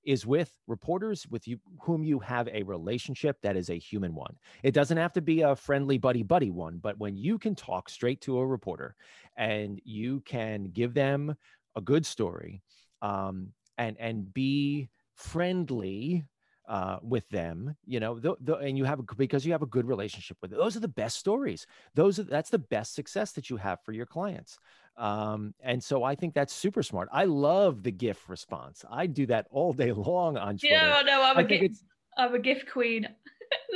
is 0.03 0.25
with 0.25 0.51
reporters 0.67 1.25
with 1.29 1.47
you 1.47 1.59
whom 1.81 2.03
you 2.03 2.19
have 2.19 2.47
a 2.49 2.63
relationship 2.63 3.37
that 3.41 3.55
is 3.55 3.69
a 3.69 3.79
human 3.79 4.13
one. 4.13 4.35
It 4.63 4.73
doesn't 4.73 4.97
have 4.97 5.13
to 5.13 5.21
be 5.21 5.41
a 5.41 5.55
friendly 5.55 5.97
buddy 5.97 6.23
buddy 6.23 6.51
one, 6.51 6.79
but 6.81 6.97
when 6.97 7.15
you 7.15 7.37
can 7.37 7.55
talk 7.55 7.89
straight 7.89 8.21
to 8.21 8.39
a 8.39 8.45
reporter 8.45 8.95
and 9.37 9.79
you 9.83 10.21
can 10.21 10.65
give 10.65 10.93
them 10.93 11.35
a 11.75 11.81
good 11.81 12.05
story 12.05 12.61
um, 13.01 13.49
and 13.77 13.97
and 13.99 14.33
be 14.33 14.89
friendly 15.15 16.23
uh, 16.67 16.97
with 17.01 17.27
them, 17.29 17.75
you 17.85 17.99
know, 17.99 18.19
and 18.61 18.77
you 18.77 18.85
have 18.85 18.99
a, 18.99 19.03
because 19.17 19.45
you 19.45 19.51
have 19.51 19.61
a 19.61 19.67
good 19.67 19.85
relationship 19.87 20.37
with 20.41 20.53
it. 20.53 20.57
Those 20.57 20.75
are 20.75 20.81
the 20.81 20.87
best 20.87 21.17
stories. 21.17 21.67
Those 21.93 22.19
are 22.19 22.23
that's 22.23 22.49
the 22.49 22.59
best 22.59 22.95
success 22.95 23.33
that 23.33 23.49
you 23.49 23.57
have 23.57 23.79
for 23.83 23.91
your 23.91 24.05
clients. 24.05 24.59
Um, 24.95 25.53
and 25.61 25.83
so 25.83 26.03
I 26.03 26.15
think 26.15 26.33
that's 26.33 26.53
super 26.53 26.83
smart. 26.83 27.09
I 27.11 27.25
love 27.25 27.83
the 27.83 27.91
GIF 27.91 28.29
response. 28.29 28.85
I 28.89 29.07
do 29.07 29.25
that 29.25 29.47
all 29.49 29.73
day 29.73 29.91
long 29.93 30.37
on 30.37 30.57
Twitter. 30.57 30.75
Yeah, 30.75 31.01
no, 31.05 31.23
I'm 31.23 31.37
I 31.37 31.41
a 31.41 31.45
GIF, 31.45 31.71
I'm 32.17 32.35
a 32.35 32.39
GIF 32.39 32.65
queen. 32.71 33.07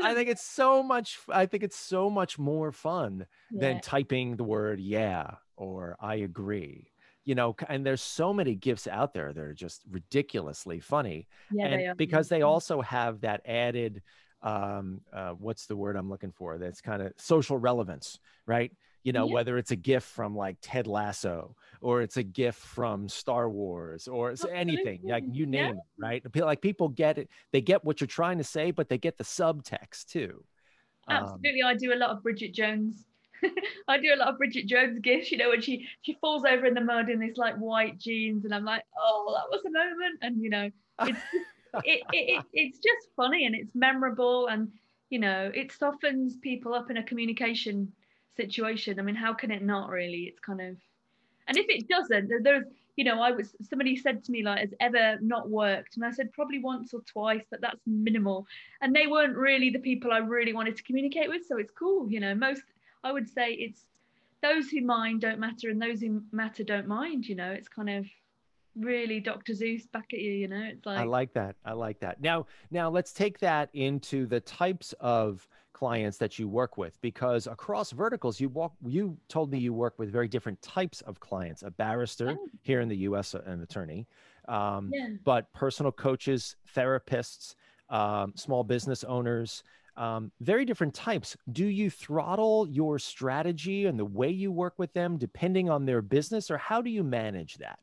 I 0.04 0.14
think 0.14 0.30
it's 0.30 0.46
so 0.46 0.82
much. 0.82 1.20
I 1.30 1.46
think 1.46 1.64
it's 1.64 1.78
so 1.78 2.10
much 2.10 2.40
more 2.40 2.72
fun 2.72 3.26
yeah. 3.52 3.60
than 3.60 3.82
typing 3.82 4.36
the 4.36 4.44
word 4.44 4.80
"yeah" 4.80 5.32
or 5.56 5.98
"I 6.00 6.16
agree." 6.16 6.92
You 7.28 7.36
know, 7.36 7.56
and 7.68 7.86
there's 7.86 8.02
so 8.02 8.34
many 8.34 8.56
gifs 8.56 8.88
out 8.88 9.14
there 9.14 9.34
that 9.34 9.44
are 9.44 9.54
just 9.54 9.84
ridiculously 9.92 10.80
funny, 10.80 11.28
yeah, 11.52 11.66
and 11.66 11.82
they 11.82 11.94
because 11.96 12.30
they 12.30 12.42
also 12.42 12.82
have 12.82 13.22
that 13.22 13.42
added 13.46 14.02
um 14.44 15.02
uh, 15.12 15.32
what's 15.32 15.66
the 15.66 15.76
word 15.76 15.96
i'm 15.96 16.12
looking 16.12 16.32
for 16.32 16.60
that's 16.60 16.80
kind 16.80 17.02
of 17.02 17.12
social 17.18 17.58
relevance 17.58 18.20
right 18.46 18.72
you 19.08 19.14
know, 19.14 19.26
yeah. 19.26 19.36
whether 19.36 19.58
it's 19.58 19.72
a 19.72 19.76
gift 19.78 20.06
from 20.06 20.36
like 20.36 20.58
Ted 20.62 20.86
Lasso 20.86 21.56
or 21.80 22.02
it's 22.02 22.18
a 22.18 22.24
gift 22.24 22.60
from 22.60 23.08
Star 23.08 23.50
Wars 23.50 24.06
or 24.06 24.32
it's 24.32 24.44
anything, 24.44 25.00
like 25.06 25.24
you 25.32 25.46
name 25.46 25.80
yeah. 26.00 26.18
it, 26.18 26.24
right? 26.34 26.46
Like 26.46 26.62
people 26.62 26.90
get 26.90 27.18
it, 27.18 27.30
they 27.54 27.62
get 27.62 27.86
what 27.86 28.02
you're 28.02 28.08
trying 28.10 28.38
to 28.40 28.44
say, 28.44 28.72
but 28.72 28.90
they 28.90 28.98
get 28.98 29.18
the 29.18 29.24
subtext 29.24 30.08
too. 30.08 30.44
Um, 31.08 31.24
Absolutely. 31.24 31.62
Um, 31.62 31.70
I 31.70 31.74
do 31.76 31.94
a 31.94 31.96
lot 31.96 32.10
of 32.10 32.22
Bridget 32.22 32.54
Jones. 32.54 33.06
I 33.88 33.98
do 33.98 34.14
a 34.14 34.18
lot 34.18 34.30
of 34.30 34.38
Bridget 34.38 34.68
Jones 34.68 35.00
gifts, 35.00 35.32
you 35.32 35.38
know, 35.38 35.50
when 35.50 35.62
she 35.62 35.88
she 36.02 36.18
falls 36.20 36.44
over 36.46 36.66
in 36.66 36.74
the 36.74 36.82
mud 36.82 37.10
in 37.10 37.20
these 37.20 37.38
like 37.38 37.56
white 37.56 37.98
jeans, 37.98 38.46
and 38.46 38.54
I'm 38.54 38.66
like, 38.66 38.84
oh, 38.98 39.36
that 39.36 39.56
was 39.56 39.66
a 39.66 39.72
moment, 39.72 40.20
and 40.22 40.42
you 40.42 40.50
know, 40.50 40.70
it's 41.02 41.20
it, 41.84 42.02
it, 42.12 42.38
it, 42.38 42.46
it's 42.54 42.80
just 42.80 43.10
funny 43.16 43.46
and 43.46 43.56
it's 43.56 43.74
memorable, 43.76 44.48
and 44.48 44.72
you 45.10 45.20
know, 45.20 45.52
it 45.54 45.72
softens 45.72 46.38
people 46.38 46.74
up 46.74 46.90
in 46.90 46.98
a 46.98 47.04
communication 47.04 47.92
situation. 48.36 49.00
I 49.00 49.04
mean, 49.04 49.16
how 49.16 49.34
can 49.34 49.52
it 49.52 49.64
not 49.64 49.90
really? 49.90 50.24
It's 50.24 50.40
kind 50.40 50.62
of, 50.62 50.78
and 51.48 51.58
if 51.58 51.66
it 51.70 51.88
doesn't, 51.88 52.30
there's, 52.44 52.66
you 52.98 53.06
know, 53.06 53.22
I 53.22 53.32
was 53.32 53.56
somebody 53.70 53.96
said 53.96 54.24
to 54.24 54.32
me 54.32 54.44
like, 54.44 54.60
has 54.60 54.74
ever 54.80 55.18
not 55.22 55.50
worked, 55.50 55.96
and 55.96 56.06
I 56.06 56.12
said 56.12 56.34
probably 56.34 56.60
once 56.60 56.94
or 56.94 57.02
twice, 57.02 57.44
but 57.50 57.62
that's 57.62 57.82
minimal. 57.86 58.46
And 58.82 58.96
they 58.96 59.08
weren't 59.08 59.38
really 59.38 59.70
the 59.70 59.80
people 59.80 60.12
I 60.12 60.18
really 60.18 60.54
wanted 60.54 60.76
to 60.78 60.84
communicate 60.84 61.30
with, 61.30 61.46
so 61.46 61.58
it's 61.58 61.72
cool. 61.72 62.10
You 62.10 62.20
know, 62.20 62.36
most 62.36 62.64
I 63.08 63.12
would 63.14 63.30
say 63.30 63.54
it's 63.54 63.86
those 64.42 64.70
who 64.70 64.82
mind 64.82 65.22
don't 65.22 65.40
matter, 65.40 65.70
and 65.70 65.82
those 65.82 66.02
who 66.02 66.22
matter 66.32 66.64
don't 66.64 66.88
mind. 66.88 67.26
You 67.26 67.36
know, 67.36 67.52
it's 67.52 67.70
kind 67.70 67.90
of 67.90 68.06
really 68.76 69.20
Dr. 69.22 69.54
Seuss 69.54 69.90
back 69.92 70.08
at 70.14 70.20
you, 70.20 70.34
you 70.34 70.48
know. 70.50 70.62
It's 70.62 70.86
like 70.86 71.00
I 71.00 71.04
like 71.04 71.34
that. 71.34 71.56
I 71.64 71.72
like 71.72 72.00
that. 72.02 72.22
Now, 72.22 72.48
now 72.70 72.90
let's 72.90 73.14
take 73.14 73.40
that 73.40 73.70
into 73.74 74.26
the 74.26 74.42
types 74.42 74.94
of 75.00 75.48
clients 75.72 76.18
that 76.18 76.38
you 76.38 76.50
work 76.50 76.76
with 76.76 77.00
because 77.02 77.46
across 77.46 77.92
verticals 77.92 78.40
you 78.40 78.50
walk 78.50 78.74
you 78.88 79.16
told 79.28 79.52
me 79.52 79.60
you 79.60 79.72
work 79.72 79.94
with 80.00 80.12
very 80.12 80.28
different 80.28 80.60
types 80.64 81.02
of 81.02 81.20
clients 81.20 81.62
a 81.62 81.70
barrister 81.70 82.32
oh. 82.32 82.48
here 82.64 82.82
in 82.82 82.90
the 82.90 82.96
us 82.96 83.36
an 83.36 83.62
attorney 83.62 84.08
um, 84.48 84.90
yeah. 84.92 85.10
but 85.24 85.54
personal 85.54 85.92
coaches 85.92 86.56
therapists 86.76 87.54
um, 87.90 88.34
small 88.36 88.64
business 88.64 89.04
owners 89.04 89.62
um, 89.98 90.32
very 90.42 90.64
different 90.64 90.94
types 90.94 91.36
do 91.52 91.66
you 91.66 91.90
throttle 91.90 92.68
your 92.70 93.00
strategy 93.00 93.86
and 93.86 93.98
the 93.98 94.06
way 94.06 94.30
you 94.30 94.52
work 94.52 94.74
with 94.78 94.94
them 94.94 95.18
depending 95.18 95.70
on 95.70 95.86
their 95.86 96.02
business 96.02 96.50
or 96.52 96.58
how 96.58 96.82
do 96.82 96.90
you 96.90 97.04
manage 97.04 97.56
that 97.58 97.80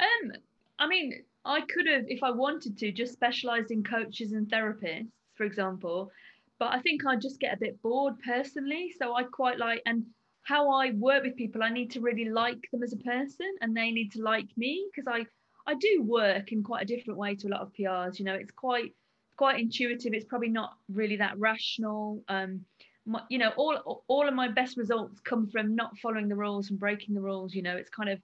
um 0.00 0.32
i 0.78 0.86
mean 0.86 1.12
i 1.44 1.60
could 1.60 1.86
have 1.86 2.04
if 2.08 2.22
i 2.22 2.30
wanted 2.30 2.76
to 2.76 2.90
just 2.92 3.12
specialized 3.12 3.70
in 3.70 3.82
coaches 3.82 4.32
and 4.32 4.48
therapists 4.48 5.08
for 5.36 5.44
example 5.44 6.10
but 6.58 6.72
I 6.72 6.80
think 6.80 7.04
I 7.04 7.16
just 7.16 7.40
get 7.40 7.54
a 7.54 7.58
bit 7.58 7.80
bored 7.82 8.14
personally. 8.24 8.92
So 8.98 9.14
I 9.14 9.24
quite 9.24 9.58
like, 9.58 9.82
and 9.86 10.04
how 10.42 10.70
I 10.70 10.92
work 10.92 11.24
with 11.24 11.36
people, 11.36 11.62
I 11.62 11.70
need 11.70 11.90
to 11.92 12.00
really 12.00 12.26
like 12.26 12.68
them 12.70 12.82
as 12.82 12.92
a 12.92 12.98
person 12.98 13.54
and 13.60 13.76
they 13.76 13.90
need 13.90 14.12
to 14.12 14.22
like 14.22 14.48
me 14.56 14.88
because 14.90 15.08
I, 15.08 15.26
I 15.70 15.74
do 15.74 16.02
work 16.02 16.52
in 16.52 16.62
quite 16.62 16.82
a 16.82 16.86
different 16.86 17.18
way 17.18 17.34
to 17.36 17.48
a 17.48 17.50
lot 17.50 17.62
of 17.62 17.72
PRs. 17.72 18.18
You 18.18 18.26
know, 18.26 18.34
it's 18.34 18.52
quite, 18.52 18.94
quite 19.36 19.60
intuitive. 19.60 20.12
It's 20.14 20.24
probably 20.24 20.48
not 20.48 20.74
really 20.88 21.16
that 21.16 21.38
rational. 21.38 22.22
Um, 22.28 22.64
my, 23.06 23.20
you 23.28 23.38
know 23.38 23.52
all 23.56 24.04
all 24.08 24.26
of 24.26 24.34
my 24.34 24.48
best 24.48 24.76
results 24.76 25.20
come 25.20 25.46
from 25.48 25.74
not 25.74 25.96
following 25.98 26.28
the 26.28 26.34
rules 26.34 26.70
and 26.70 26.78
breaking 26.78 27.14
the 27.14 27.20
rules 27.20 27.54
you 27.54 27.62
know 27.62 27.76
it's 27.76 27.90
kind 27.90 28.08
of 28.08 28.18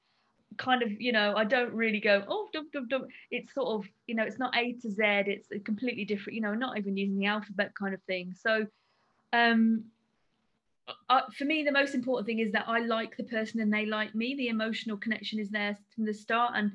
kind 0.56 0.82
of 0.82 0.90
you 1.00 1.12
know 1.12 1.34
i 1.36 1.44
don't 1.44 1.72
really 1.72 2.00
go 2.00 2.24
oh 2.28 2.48
dum, 2.52 2.68
dum, 2.72 2.88
dum. 2.88 3.06
it's 3.30 3.54
sort 3.54 3.68
of 3.68 3.88
you 4.06 4.14
know 4.14 4.22
it's 4.22 4.38
not 4.38 4.56
a 4.56 4.72
to 4.72 4.90
z 4.90 4.96
it's 4.98 5.48
completely 5.64 6.04
different 6.04 6.34
you 6.34 6.40
know 6.40 6.54
not 6.54 6.76
even 6.78 6.96
using 6.96 7.18
the 7.18 7.26
alphabet 7.26 7.72
kind 7.74 7.94
of 7.94 8.02
thing 8.04 8.34
so 8.40 8.66
um 9.32 9.84
for 11.36 11.44
me 11.44 11.62
the 11.62 11.70
most 11.70 11.94
important 11.94 12.26
thing 12.26 12.40
is 12.40 12.50
that 12.52 12.64
i 12.66 12.80
like 12.80 13.16
the 13.16 13.24
person 13.24 13.60
and 13.60 13.72
they 13.72 13.86
like 13.86 14.14
me 14.14 14.34
the 14.34 14.48
emotional 14.48 14.96
connection 14.96 15.38
is 15.38 15.50
there 15.50 15.78
from 15.94 16.04
the 16.04 16.14
start 16.14 16.52
and 16.56 16.72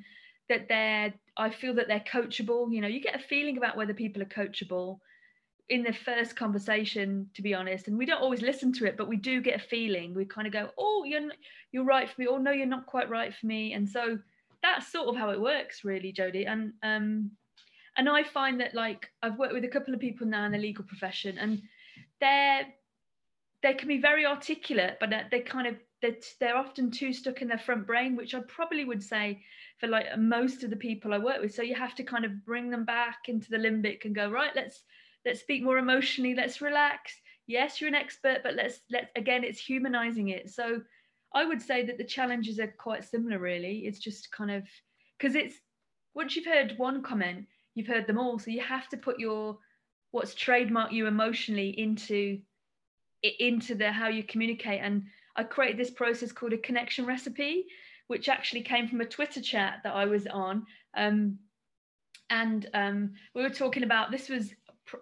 that 0.48 0.68
they're 0.70 1.14
i 1.38 1.50
feel 1.50 1.74
that 1.74 1.88
they're 1.88 2.00
coachable. 2.12 2.72
You 2.72 2.82
know 2.82 2.88
you 2.88 3.02
get 3.02 3.16
a 3.16 3.28
feeling 3.28 3.58
about 3.58 3.78
whether 3.78 3.94
people 3.94 4.22
are 4.22 4.26
coachable 4.26 5.00
in 5.70 5.82
the 5.82 5.94
first 5.94 6.36
conversation 6.36 7.28
to 7.34 7.42
be 7.42 7.54
honest 7.54 7.88
and 7.88 7.98
we 7.98 8.06
don't 8.06 8.22
always 8.22 8.42
listen 8.42 8.72
to 8.74 8.86
it 8.86 8.98
but 8.98 9.08
we 9.08 9.18
do 9.18 9.42
get 9.42 9.56
a 9.56 9.68
feeling. 9.68 10.14
We 10.14 10.26
kind 10.26 10.48
of 10.48 10.54
go 10.54 10.70
oh 10.78 11.04
you're 11.06 11.30
you're 11.72 11.84
right 11.86 12.10
for 12.10 12.22
me 12.22 12.28
or 12.28 12.40
no 12.40 12.52
you're 12.52 12.66
not 12.66 12.86
quite 12.86 13.10
right 13.10 13.34
for 13.34 13.48
me 13.48 13.74
and 13.74 13.90
so 13.90 14.20
that's 14.62 14.92
sort 14.92 15.08
of 15.08 15.16
how 15.16 15.30
it 15.30 15.40
works 15.40 15.84
really 15.84 16.12
jody 16.12 16.46
and 16.46 16.74
um 16.82 17.30
and 17.98 18.10
i 18.10 18.24
find 18.24 18.60
that 18.60 18.74
like 18.74 19.10
i've 19.22 19.38
worked 19.38 19.54
with 19.54 19.64
a 19.64 19.68
couple 19.70 19.94
of 19.94 20.00
people 20.00 20.26
now 20.26 20.46
in 20.46 20.52
the 20.52 20.58
legal 20.58 20.84
profession 20.84 21.38
and 21.38 21.62
they're 22.20 22.66
they 23.62 23.74
can 23.74 23.88
be 23.88 24.00
very 24.00 24.26
articulate 24.26 24.98
but 25.00 25.12
they 25.32 25.40
kind 25.40 25.68
of 25.68 25.76
they're, 26.02 26.16
they're 26.40 26.58
often 26.58 26.92
too 26.92 27.14
stuck 27.14 27.42
in 27.42 27.48
their 27.48 27.58
front 27.58 27.88
brain 27.88 28.16
which 28.16 28.36
i 28.36 28.40
probably 28.48 28.86
would 28.86 29.02
say 29.02 29.42
for 29.80 29.88
like 29.88 30.06
most 30.18 30.64
of 30.64 30.70
the 30.70 30.76
people 30.76 31.14
i 31.14 31.18
work 31.18 31.42
with. 31.42 31.54
So 31.54 31.62
you 31.62 31.76
have 31.76 31.96
to 31.96 32.04
kind 32.04 32.26
of 32.26 32.46
bring 32.46 32.70
them 32.70 32.86
back 32.86 33.28
into 33.28 33.50
the 33.50 33.58
limbic 33.58 34.06
and 34.06 34.16
go 34.16 34.30
right 34.30 34.52
let's 34.56 34.84
let's 35.26 35.42
speak 35.42 35.64
more 35.64 35.78
emotionally 35.78 36.36
let's 36.36 36.62
relax. 36.62 37.14
Yes 37.48 37.80
you're 37.80 37.88
an 37.88 37.96
expert 37.96 38.40
but 38.44 38.56
let's 38.56 38.80
let 38.92 39.12
again 39.16 39.44
it's 39.44 39.60
humanizing 39.60 40.30
it. 40.30 40.50
So 40.50 40.82
i 41.34 41.46
would 41.46 41.62
say 41.62 41.86
that 41.86 41.98
the 41.98 42.04
challenges 42.04 42.60
are 42.60 42.74
quite 42.78 43.04
similar 43.04 43.40
really. 43.40 43.80
It's 43.86 44.00
just 44.00 44.32
kind 44.32 44.52
of 44.52 44.64
because 45.18 45.36
it's 45.36 45.56
once 46.14 46.36
you've 46.36 46.46
heard 46.46 46.76
one 46.78 47.04
comment 47.04 47.46
you've 47.76 47.88
heard 47.88 48.08
them 48.08 48.18
all. 48.18 48.40
So 48.40 48.52
you 48.52 48.62
have 48.62 48.88
to 48.90 48.98
put 48.98 49.20
your 49.20 49.58
what's 50.12 50.34
trademark 50.34 50.92
you 50.92 51.08
emotionally 51.08 51.70
into 51.78 52.40
into 53.40 53.76
the 53.76 53.92
how 53.92 54.08
you 54.08 54.24
communicate. 54.24 54.82
And 54.82 55.04
i 55.36 55.44
created 55.44 55.78
this 55.78 55.92
process 55.92 56.32
called 56.32 56.54
a 56.54 56.58
connection 56.58 57.06
recipe 57.06 57.66
which 58.08 58.30
actually 58.30 58.62
came 58.62 58.88
from 58.88 59.02
a 59.02 59.06
twitter 59.06 59.42
chat 59.42 59.80
that 59.84 59.94
i 59.94 60.06
was 60.06 60.28
on. 60.28 60.66
Um, 60.96 61.40
and 62.30 62.68
um, 62.74 63.14
we 63.34 63.44
were 63.44 63.50
talking 63.50 63.84
about 63.84 64.12
this 64.12 64.30
was 64.30 64.54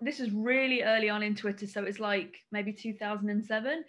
this 0.01 0.19
was 0.19 0.31
really 0.31 0.81
early 0.81 1.09
on 1.09 1.23
in 1.23 1.35
Twitter, 1.35 1.67
so 1.67 1.83
it's 1.83 1.99
like 1.99 2.37
maybe 2.51 2.71
2007, 2.71 3.83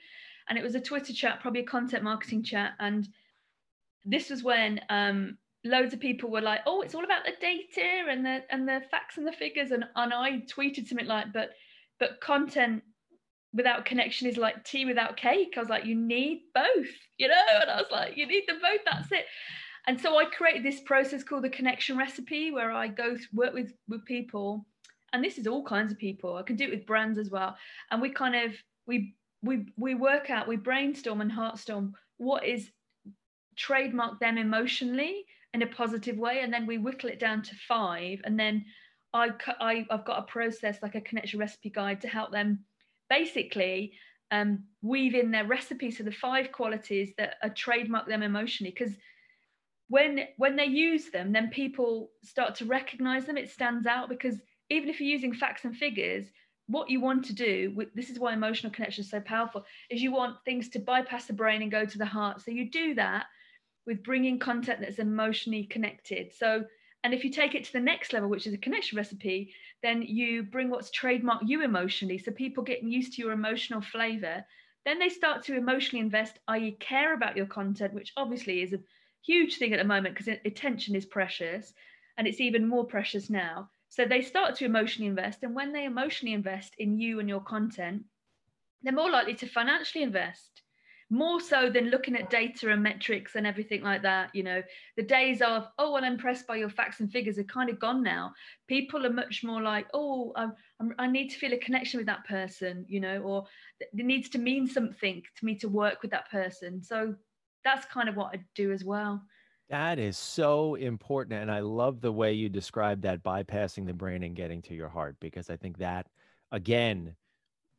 and 0.48 0.58
it 0.58 0.64
was 0.64 0.74
a 0.74 0.80
Twitter 0.80 1.12
chat, 1.12 1.40
probably 1.40 1.60
a 1.60 1.66
content 1.66 2.02
marketing 2.02 2.42
chat, 2.42 2.72
and 2.80 3.08
this 4.04 4.28
was 4.30 4.42
when 4.42 4.80
um, 4.90 5.38
loads 5.64 5.94
of 5.94 6.00
people 6.00 6.30
were 6.30 6.40
like, 6.40 6.60
"Oh, 6.66 6.82
it's 6.82 6.94
all 6.94 7.04
about 7.04 7.24
the 7.24 7.32
data 7.40 8.10
and 8.10 8.24
the 8.24 8.42
and 8.50 8.68
the 8.68 8.82
facts 8.90 9.18
and 9.18 9.26
the 9.26 9.32
figures," 9.32 9.70
and 9.70 9.84
and 9.96 10.12
I 10.12 10.42
tweeted 10.42 10.86
something 10.86 11.06
like, 11.06 11.32
"But 11.32 11.50
but 11.98 12.20
content 12.20 12.82
without 13.54 13.86
connection 13.86 14.28
is 14.28 14.36
like 14.36 14.64
tea 14.64 14.84
without 14.84 15.16
cake." 15.16 15.54
I 15.56 15.60
was 15.60 15.68
like, 15.68 15.86
"You 15.86 15.94
need 15.94 16.42
both," 16.54 16.90
you 17.18 17.28
know, 17.28 17.60
and 17.60 17.70
I 17.70 17.76
was 17.76 17.90
like, 17.90 18.16
"You 18.16 18.26
need 18.26 18.46
them 18.46 18.60
both. 18.60 18.80
That's 18.84 19.12
it." 19.12 19.26
And 19.86 20.00
so 20.00 20.18
I 20.18 20.24
created 20.26 20.62
this 20.62 20.80
process 20.80 21.22
called 21.22 21.44
the 21.44 21.50
connection 21.50 21.96
recipe, 21.96 22.50
where 22.50 22.72
I 22.72 22.88
go 22.88 23.16
work 23.32 23.54
with 23.54 23.72
with 23.88 24.04
people 24.04 24.66
and 25.14 25.22
this 25.22 25.38
is 25.38 25.46
all 25.46 25.62
kinds 25.62 25.92
of 25.92 25.98
people. 25.98 26.36
I 26.36 26.42
can 26.42 26.56
do 26.56 26.64
it 26.64 26.70
with 26.70 26.86
brands 26.86 27.18
as 27.18 27.30
well. 27.30 27.56
And 27.90 28.02
we 28.02 28.10
kind 28.10 28.34
of 28.34 28.52
we 28.86 29.14
we 29.42 29.66
we 29.76 29.94
work 29.94 30.28
out, 30.28 30.48
we 30.48 30.56
brainstorm 30.56 31.20
and 31.20 31.30
heartstorm 31.30 31.92
what 32.16 32.44
is 32.44 32.70
trademark 33.56 34.18
them 34.18 34.36
emotionally 34.36 35.24
in 35.54 35.62
a 35.62 35.66
positive 35.68 36.18
way, 36.18 36.40
and 36.40 36.52
then 36.52 36.66
we 36.66 36.78
whittle 36.78 37.10
it 37.10 37.20
down 37.20 37.42
to 37.42 37.54
five, 37.68 38.20
and 38.24 38.38
then 38.38 38.64
I, 39.12 39.30
I 39.60 39.86
I've 39.88 40.04
got 40.04 40.18
a 40.18 40.22
process 40.22 40.78
like 40.82 40.96
a 40.96 41.00
connection 41.00 41.38
recipe 41.38 41.70
guide 41.70 42.00
to 42.00 42.08
help 42.08 42.32
them 42.32 42.64
basically 43.08 43.92
um, 44.30 44.64
weave 44.82 45.14
in 45.14 45.30
their 45.30 45.46
recipe 45.46 45.90
so 45.90 46.02
the 46.02 46.10
five 46.12 46.50
qualities 46.50 47.12
that 47.18 47.36
are 47.42 47.50
trademark 47.50 48.06
them 48.08 48.22
emotionally 48.22 48.70
because 48.70 48.96
when 49.88 50.20
when 50.38 50.56
they 50.56 50.64
use 50.64 51.10
them 51.10 51.32
then 51.32 51.48
people 51.50 52.10
start 52.22 52.54
to 52.54 52.64
recognize 52.64 53.26
them 53.26 53.36
it 53.36 53.50
stands 53.50 53.86
out 53.86 54.08
because 54.08 54.40
even 54.70 54.88
if 54.88 55.00
you're 55.00 55.10
using 55.10 55.32
facts 55.32 55.64
and 55.64 55.76
figures, 55.76 56.26
what 56.66 56.88
you 56.88 57.00
want 57.00 57.24
to 57.26 57.34
do, 57.34 57.76
this 57.94 58.08
is 58.08 58.18
why 58.18 58.32
emotional 58.32 58.72
connection 58.72 59.04
is 59.04 59.10
so 59.10 59.20
powerful, 59.20 59.64
is 59.90 60.02
you 60.02 60.12
want 60.12 60.36
things 60.44 60.68
to 60.70 60.78
bypass 60.78 61.26
the 61.26 61.32
brain 61.32 61.62
and 61.62 61.70
go 61.70 61.84
to 61.84 61.98
the 61.98 62.06
heart. 62.06 62.40
So 62.40 62.50
you 62.50 62.70
do 62.70 62.94
that 62.94 63.26
with 63.86 64.02
bringing 64.02 64.38
content 64.38 64.80
that's 64.80 64.98
emotionally 64.98 65.64
connected. 65.64 66.32
So, 66.32 66.64
and 67.04 67.12
if 67.12 67.22
you 67.22 67.30
take 67.30 67.54
it 67.54 67.64
to 67.64 67.72
the 67.72 67.80
next 67.80 68.14
level, 68.14 68.30
which 68.30 68.46
is 68.46 68.54
a 68.54 68.58
connection 68.58 68.96
recipe, 68.96 69.52
then 69.82 70.00
you 70.00 70.42
bring 70.42 70.70
what's 70.70 70.90
trademark 70.90 71.42
you 71.44 71.62
emotionally. 71.62 72.16
So 72.16 72.32
people 72.32 72.64
getting 72.64 72.90
used 72.90 73.12
to 73.12 73.22
your 73.22 73.32
emotional 73.32 73.82
flavor. 73.82 74.42
Then 74.86 74.98
they 74.98 75.10
start 75.10 75.42
to 75.44 75.56
emotionally 75.56 76.00
invest, 76.02 76.38
i.e., 76.48 76.78
care 76.80 77.12
about 77.12 77.36
your 77.36 77.44
content, 77.44 77.92
which 77.92 78.14
obviously 78.16 78.62
is 78.62 78.72
a 78.72 78.80
huge 79.22 79.58
thing 79.58 79.74
at 79.74 79.78
the 79.78 79.84
moment 79.84 80.14
because 80.16 80.34
attention 80.46 80.96
is 80.96 81.04
precious 81.04 81.74
and 82.16 82.26
it's 82.26 82.40
even 82.40 82.66
more 82.66 82.86
precious 82.86 83.28
now. 83.28 83.68
So 83.90 84.06
they 84.06 84.22
start 84.22 84.54
to 84.56 84.64
emotionally 84.64 85.08
invest. 85.08 85.42
And 85.42 85.54
when 85.54 85.74
they 85.74 85.84
emotionally 85.84 86.32
invest 86.32 86.74
in 86.78 86.98
you 86.98 87.20
and 87.20 87.28
your 87.28 87.40
content, 87.40 88.04
they're 88.82 88.94
more 88.94 89.10
likely 89.10 89.34
to 89.34 89.46
financially 89.46 90.02
invest 90.02 90.53
more 91.14 91.40
so 91.40 91.70
than 91.70 91.90
looking 91.90 92.16
at 92.16 92.28
data 92.28 92.70
and 92.70 92.82
metrics 92.82 93.36
and 93.36 93.46
everything 93.46 93.82
like 93.82 94.02
that. 94.02 94.34
You 94.34 94.42
know, 94.42 94.62
the 94.96 95.02
days 95.02 95.40
of, 95.42 95.68
oh, 95.78 95.96
I'm 95.96 96.02
impressed 96.02 96.46
by 96.46 96.56
your 96.56 96.68
facts 96.68 96.98
and 96.98 97.10
figures 97.10 97.38
are 97.38 97.44
kind 97.44 97.70
of 97.70 97.78
gone 97.78 98.02
now. 98.02 98.32
People 98.66 99.06
are 99.06 99.12
much 99.12 99.44
more 99.44 99.62
like, 99.62 99.86
oh, 99.94 100.32
I'm, 100.34 100.52
I'm, 100.80 100.92
i 100.98 101.06
need 101.06 101.28
to 101.28 101.38
feel 101.38 101.52
a 101.52 101.58
connection 101.58 101.98
with 101.98 102.06
that 102.08 102.26
person, 102.26 102.84
you 102.88 102.98
know, 102.98 103.20
or 103.22 103.46
it 103.80 103.88
needs 103.94 104.28
to 104.30 104.38
mean 104.38 104.66
something 104.66 105.22
to 105.36 105.44
me 105.44 105.54
to 105.58 105.68
work 105.68 106.02
with 106.02 106.10
that 106.10 106.30
person. 106.32 106.82
So 106.82 107.14
that's 107.62 107.86
kind 107.86 108.08
of 108.08 108.16
what 108.16 108.34
I 108.34 108.40
do 108.56 108.72
as 108.72 108.84
well. 108.84 109.22
That 109.70 110.00
is 110.00 110.18
so 110.18 110.74
important. 110.74 111.40
And 111.40 111.50
I 111.50 111.60
love 111.60 112.00
the 112.00 112.12
way 112.12 112.32
you 112.32 112.48
describe 112.48 113.02
that 113.02 113.22
bypassing 113.22 113.86
the 113.86 113.94
brain 113.94 114.24
and 114.24 114.34
getting 114.34 114.62
to 114.62 114.74
your 114.74 114.88
heart, 114.88 115.16
because 115.20 115.48
I 115.48 115.56
think 115.56 115.78
that, 115.78 116.08
again, 116.50 117.14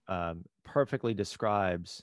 um, 0.08 0.45
perfectly 0.63 1.13
describes 1.13 2.02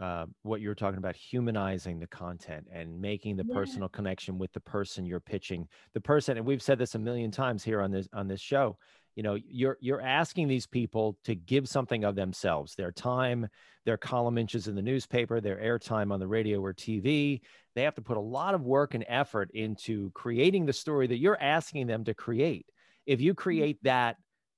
uh, 0.00 0.26
what 0.42 0.60
you're 0.60 0.74
talking 0.74 0.98
about 0.98 1.16
humanizing 1.16 1.98
the 1.98 2.06
content 2.06 2.66
and 2.72 3.00
making 3.00 3.36
the 3.36 3.44
yeah. 3.46 3.54
personal 3.54 3.88
connection 3.88 4.38
with 4.38 4.52
the 4.52 4.60
person 4.60 5.06
you're 5.06 5.20
pitching 5.20 5.66
the 5.94 6.00
person 6.00 6.36
and 6.36 6.46
we've 6.46 6.62
said 6.62 6.78
this 6.78 6.94
a 6.94 6.98
million 6.98 7.30
times 7.30 7.64
here 7.64 7.80
on 7.80 7.90
this 7.90 8.08
on 8.12 8.28
this 8.28 8.40
show 8.40 8.76
you 9.14 9.22
know 9.22 9.38
you're 9.48 9.78
you're 9.80 10.00
asking 10.00 10.46
these 10.46 10.66
people 10.66 11.16
to 11.24 11.34
give 11.34 11.68
something 11.68 12.04
of 12.04 12.14
themselves 12.14 12.74
their 12.74 12.92
time 12.92 13.46
their 13.84 13.96
column 13.96 14.38
inches 14.38 14.68
in 14.68 14.74
the 14.74 14.82
newspaper 14.82 15.40
their 15.40 15.56
airtime 15.56 16.12
on 16.12 16.20
the 16.20 16.28
radio 16.28 16.60
or 16.60 16.72
tv 16.72 17.40
they 17.74 17.82
have 17.82 17.94
to 17.94 18.02
put 18.02 18.16
a 18.16 18.20
lot 18.20 18.54
of 18.54 18.62
work 18.62 18.94
and 18.94 19.04
effort 19.08 19.50
into 19.54 20.10
creating 20.12 20.66
the 20.66 20.72
story 20.72 21.06
that 21.06 21.18
you're 21.18 21.40
asking 21.40 21.86
them 21.86 22.04
to 22.04 22.14
create 22.14 22.66
if 23.06 23.20
you 23.20 23.32
mm-hmm. 23.32 23.42
create 23.42 23.78
that 23.82 24.16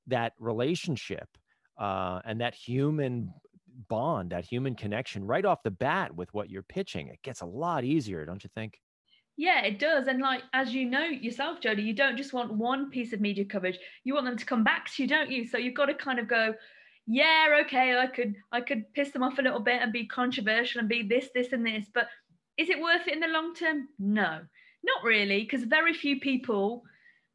that 0.08 0.32
relationship 0.38 1.28
uh, 1.78 2.20
and 2.24 2.40
that 2.40 2.54
human 2.54 3.32
bond 3.88 4.30
that 4.30 4.44
human 4.44 4.74
connection 4.74 5.24
right 5.24 5.44
off 5.44 5.62
the 5.62 5.70
bat 5.70 6.14
with 6.14 6.32
what 6.34 6.50
you're 6.50 6.62
pitching 6.62 7.08
it 7.08 7.22
gets 7.22 7.40
a 7.40 7.46
lot 7.46 7.84
easier 7.84 8.24
don't 8.24 8.42
you 8.42 8.50
think 8.54 8.78
yeah, 9.40 9.62
it 9.62 9.78
does. 9.78 10.08
And 10.08 10.20
like 10.20 10.42
as 10.52 10.74
you 10.74 10.84
know 10.84 11.04
yourself, 11.04 11.60
Jody, 11.60 11.82
you 11.82 11.94
don't 11.94 12.16
just 12.16 12.32
want 12.32 12.52
one 12.52 12.90
piece 12.90 13.12
of 13.12 13.20
media 13.20 13.44
coverage. 13.44 13.78
You 14.02 14.14
want 14.14 14.26
them 14.26 14.36
to 14.36 14.44
come 14.44 14.64
back 14.64 14.92
to 14.92 15.02
you, 15.02 15.08
don't 15.08 15.30
you? 15.30 15.46
So 15.46 15.58
you've 15.58 15.76
got 15.76 15.86
to 15.86 15.94
kind 15.94 16.18
of 16.18 16.26
go, 16.26 16.54
yeah, 17.06 17.60
okay, 17.64 17.96
I 17.96 18.08
could 18.08 18.34
I 18.50 18.60
could 18.60 18.92
piss 18.94 19.12
them 19.12 19.22
off 19.22 19.38
a 19.38 19.42
little 19.42 19.60
bit 19.60 19.80
and 19.80 19.92
be 19.92 20.06
controversial 20.06 20.80
and 20.80 20.88
be 20.88 21.04
this, 21.04 21.28
this, 21.34 21.52
and 21.52 21.64
this. 21.64 21.86
But 21.94 22.08
is 22.56 22.68
it 22.68 22.80
worth 22.80 23.06
it 23.06 23.14
in 23.14 23.20
the 23.20 23.28
long 23.28 23.54
term? 23.54 23.88
No, 24.00 24.40
not 24.82 25.04
really, 25.04 25.42
because 25.42 25.62
very 25.62 25.94
few 25.94 26.18
people, 26.18 26.82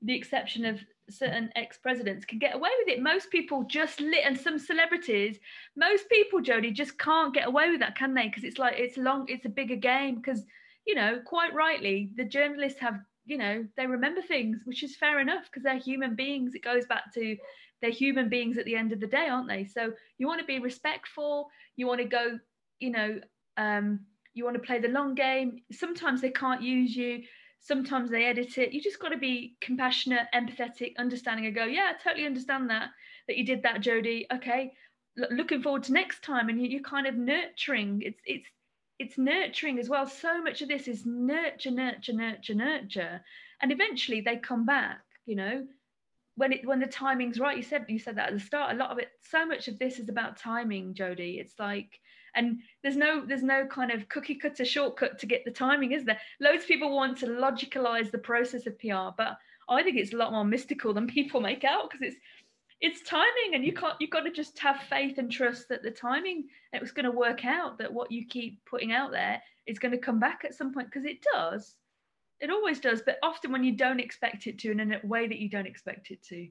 the 0.02 0.14
exception 0.14 0.66
of 0.66 0.82
certain 1.10 1.50
ex-presidents, 1.56 2.26
can 2.26 2.39
get 2.39 2.56
away 2.56 2.70
with 2.80 2.96
it. 2.96 3.02
Most 3.02 3.30
people 3.30 3.63
just 3.63 4.00
lit 4.00 4.24
and 4.26 4.38
some 4.38 4.58
celebrities, 4.58 5.39
most 5.76 6.10
people, 6.10 6.42
Jody, 6.42 6.72
just 6.72 6.98
can't 6.98 7.34
get 7.34 7.48
away 7.48 7.70
with 7.70 7.80
that, 7.80 7.98
can 7.98 8.13
they? 8.13 8.28
Because 8.28 8.44
it's 8.44 8.60
like 8.60 8.76
it's 8.78 8.98
long, 8.98 9.26
it's 9.28 9.46
a 9.46 9.50
bigger 9.50 9.76
game 9.76 10.16
because 10.16 10.44
you 10.86 10.96
know, 10.96 11.20
quite 11.26 11.54
rightly, 11.54 12.10
the 12.16 12.26
journalists 12.26 12.80
have, 12.80 13.00
you 13.26 13.38
know, 13.38 13.66
they 13.78 13.88
remember 13.88 14.22
things, 14.22 14.60
which 14.66 14.84
is 14.84 14.96
fair 14.96 15.20
enough 15.20 15.46
because 15.46 15.63
they're 15.63 15.78
human 15.78 16.16
beings. 16.16 16.56
It 16.56 16.63
goes 16.63 16.86
back 16.86 17.13
to 17.13 17.38
they're 17.82 17.92
human 17.92 18.30
beings 18.30 18.58
at 18.58 18.66
the 18.66 18.76
end 18.76 18.92
of 18.92 19.00
the 19.00 19.08
day, 19.08 19.28
aren't 19.30 19.48
they? 19.48 19.66
So 19.66 19.94
you 20.18 20.28
want 20.28 20.39
to 20.39 20.46
be 20.46 20.60
respectful. 20.60 21.48
You 21.76 21.88
want 21.88 22.02
to 22.02 22.08
go, 22.08 22.39
you 22.80 22.92
know, 22.92 23.20
um, 23.58 24.02
you 24.34 24.44
want 24.44 24.56
to 24.56 24.63
play 24.63 24.80
the 24.80 24.88
long 24.88 25.16
game. 25.16 25.62
Sometimes 25.72 26.22
they 26.22 26.32
can't 26.32 26.62
use 26.62 26.96
you. 26.96 27.24
Sometimes 27.63 28.12
they 28.12 28.26
edit 28.26 28.58
it. 28.58 28.73
You 28.73 28.82
just 28.82 28.99
got 28.99 29.10
to 29.10 29.17
be 29.17 29.56
compassionate, 29.62 30.28
empathetic, 30.34 30.95
understanding, 30.97 31.45
and 31.45 31.56
go, 31.56 31.65
yeah, 31.65 31.91
I 31.93 32.04
totally 32.04 32.26
understand 32.26 32.69
that 32.69 32.89
that 33.28 33.38
you 33.38 33.45
did 33.45 33.63
that, 33.63 33.82
Jody. 33.82 34.28
Okay, 34.32 34.73
looking 35.15 35.62
forward 35.63 35.84
to 35.84 35.93
next 35.93 36.23
time. 36.23 36.49
And 36.49 36.62
you, 36.62 36.80
are 36.80 36.84
kind 36.84 37.08
of 37.08 37.15
nurturing. 37.15 38.02
It's 38.06 38.21
it's 38.26 38.47
it's 38.99 39.17
nurturing 39.17 39.80
as 39.80 39.89
well. 39.89 40.06
So 40.06 40.41
much 40.41 40.62
of 40.62 40.67
this 40.67 40.88
is 40.88 41.06
nurture 41.06 41.71
nurture 41.71 42.13
nurture 42.13 42.54
nurture. 42.54 43.21
And 43.62 43.71
eventually 43.71 44.21
they 44.21 44.38
come 44.38 44.65
back 44.65 44.99
you 45.26 45.36
know? 45.36 45.65
When 46.36 46.52
it 46.52 46.65
when 46.65 46.80
the 46.80 46.88
timing's 46.88 47.39
right 47.39 47.56
you 47.56 47.62
said 47.62 47.86
you 47.88 47.99
said 47.99 48.15
that 48.15 48.30
at 48.30 48.34
the 48.34 48.39
start 48.39 48.73
a 48.73 48.78
lot 48.78 48.89
of 48.89 48.97
it 48.97 49.12
so 49.21 49.45
much 49.45 49.67
of 49.67 49.78
this 49.78 49.99
is 49.99 50.10
about 50.10 50.36
timing 50.36 50.95
jody 50.95 51.38
it's 51.39 51.54
like 51.60 51.99
and 52.36 52.60
there's 52.82 52.98
no 52.98 53.26
there's 53.26 53.43
no 53.43 53.65
kind 53.65 53.91
of 53.91 54.10
cookie 54.10 54.36
cutter 54.36 54.65
shortcut 54.65 55.19
to 55.19 55.26
get 55.26 55.43
the 55.46 55.52
timing 55.52 55.91
is 55.91 56.04
there? 56.04 56.19
Loads 56.39 56.63
of 56.63 56.67
people 56.67 56.96
want 56.96 57.17
to 57.19 57.28
logicalize 57.28 58.12
the 58.12 58.17
process 58.17 58.65
of 58.67 58.78
pr 58.80 59.10
but 59.17 59.38
i 59.69 59.82
think 59.82 59.98
it's 59.98 60.13
a 60.13 60.17
lot 60.17 60.32
more 60.32 60.46
mystical 60.46 60.93
than 60.93 61.08
people 61.19 61.41
make 61.41 61.63
out 61.63 61.89
because 61.89 62.08
it's 62.08 62.17
it's 62.84 63.02
timing 63.10 63.54
and 63.54 63.63
you 63.63 63.72
can't 63.72 63.96
you've 64.00 64.10
got 64.10 64.22
to 64.22 64.32
just 64.32 64.60
have 64.60 64.78
faith 64.89 65.17
and 65.17 65.32
trust 65.32 65.69
that 65.69 65.82
the 65.84 65.89
timing 65.89 66.43
it 66.74 66.82
was 66.82 66.91
going 66.91 67.06
to 67.06 67.12
work 67.12 67.46
out 67.46 67.78
that 67.78 67.91
what 67.91 68.12
you 68.12 68.28
keep 68.28 68.63
putting 68.65 68.91
out 68.91 69.12
there 69.12 69.41
is 69.65 69.80
going 69.80 69.93
to 69.93 69.98
come 69.98 70.19
back 70.19 70.41
at 70.43 70.54
some 70.54 70.74
point 70.74 70.88
because 70.88 71.06
it 71.06 71.26
does. 71.34 71.76
It 72.41 72.50
always 72.50 72.82
does 72.82 73.02
but 73.06 73.19
often 73.24 73.54
when 73.54 73.63
you 73.63 73.78
don't 73.78 74.02
expect 74.02 74.48
it 74.48 74.60
to 74.60 74.72
and 74.72 74.82
in 74.82 74.93
a 74.93 75.00
way 75.08 75.28
that 75.28 75.39
you 75.39 75.50
don't 75.50 75.65
expect 75.65 76.12
it 76.12 76.22
to 76.24 76.50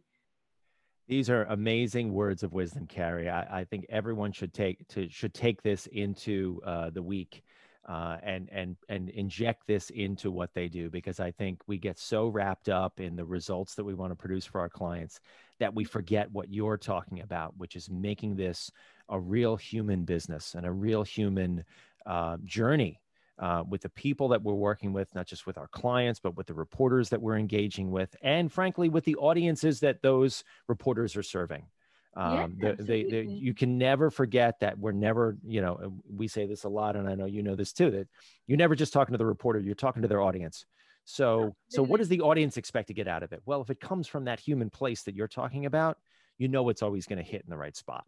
these 1.09 1.29
are 1.29 1.45
amazing 1.45 2.12
words 2.12 2.43
of 2.43 2.53
wisdom 2.53 2.87
carrie. 2.87 3.29
I, 3.29 3.61
I 3.61 3.65
think 3.65 3.87
everyone 3.88 4.33
should 4.33 4.53
take 4.53 4.87
to 4.88 5.09
should 5.09 5.35
take 5.35 5.62
this 5.62 5.87
into 5.88 6.61
uh, 6.65 6.91
the 6.91 7.03
week 7.03 7.43
uh, 7.88 8.19
and 8.23 8.49
and 8.53 8.77
and 8.88 9.09
inject 9.11 9.67
this 9.67 9.91
into 9.91 10.31
what 10.31 10.55
they 10.55 10.69
do 10.69 10.88
because 10.88 11.19
I 11.19 11.33
think 11.33 11.61
we 11.67 11.79
get 11.79 11.99
so 11.99 12.29
wrapped 12.29 12.69
up 12.69 13.01
in 13.01 13.17
the 13.17 13.25
results 13.25 13.75
that 13.75 13.85
we 13.85 13.95
want 13.95 14.12
to 14.12 14.17
produce 14.17 14.47
for 14.47 14.61
our 14.61 14.69
clients 14.69 15.21
that 15.59 15.75
we 15.75 15.85
forget 15.85 16.31
what 16.31 16.53
you're 16.53 16.79
talking 16.79 17.21
about, 17.21 17.57
which 17.57 17.77
is 17.77 17.91
making 17.91 18.37
this 18.37 18.71
a 19.09 19.19
real 19.19 19.57
human 19.57 20.05
business 20.05 20.55
and 20.55 20.65
a 20.65 20.73
real 20.73 21.03
human 21.03 21.65
uh, 22.07 22.37
journey 22.45 23.02
uh, 23.38 23.62
with 23.68 23.83
the 23.83 23.88
people 23.90 24.29
that 24.29 24.42
we're 24.42 24.55
working 24.55 24.92
with, 24.92 25.14
not 25.14 25.27
just 25.27 25.47
with 25.47 25.59
our 25.59 25.68
clients, 25.68 26.21
but 26.21 26.37
with 26.37 26.47
the 26.47 26.55
reporters 26.55 27.09
that 27.09 27.21
we're 27.21 27.37
engaging 27.37 27.90
with, 27.90 28.14
and 28.23 28.53
frankly, 28.53 28.88
with 28.88 29.05
the 29.05 29.16
audiences 29.16 29.81
that 29.81 30.03
those 30.03 30.45
reporters 30.68 31.16
are 31.16 31.23
serving. 31.23 31.66
Um, 32.14 32.57
yeah, 32.61 32.73
the, 32.73 32.83
they, 32.83 33.05
they, 33.05 33.23
you 33.23 33.55
can 33.55 33.79
never 33.79 34.11
forget 34.11 34.61
that 34.61 34.79
we're 34.79 34.92
never, 34.92 35.38
you 35.47 35.62
know, 35.62 35.95
we 36.14 36.29
say 36.29 36.47
this 36.47 36.64
a 36.64 36.68
lot, 36.68 36.95
and 36.95 37.09
I 37.09 37.14
know 37.14 37.25
you 37.25 37.42
know 37.42 37.57
this 37.57 37.73
too, 37.73 37.90
that 37.90 38.09
you're 38.47 38.59
never 38.59 38.75
just 38.75 38.92
talking 38.92 39.14
to 39.14 39.18
the 39.18 39.27
reporter, 39.27 39.61
you're 39.61 39.75
talking 39.75 40.03
to 40.03 40.09
their 40.09 40.21
audience. 40.21 40.66
So, 41.05 41.57
so 41.68 41.83
what 41.83 41.99
does 41.99 42.09
the 42.09 42.21
audience 42.21 42.57
expect 42.57 42.88
to 42.88 42.95
get 42.95 43.09
out 43.09 43.23
of 43.23 43.33
it? 43.33 43.42
Well, 43.45 43.61
if 43.61 43.71
it 43.71 43.81
comes 43.81 44.07
from 44.07 44.27
that 44.27 44.38
human 44.38 44.71
place 44.71 45.03
that 45.05 45.16
you're 45.16 45.27
talking 45.27 45.66
about, 45.66 45.99
you 46.38 46.49
know 46.49 46.68
it's 46.68 46.83
always 46.83 47.07
going 47.07 47.18
to 47.18 47.29
hit 47.29 47.42
in 47.42 47.51
the 47.51 47.57
right 47.57 47.77
spot. 47.77 48.05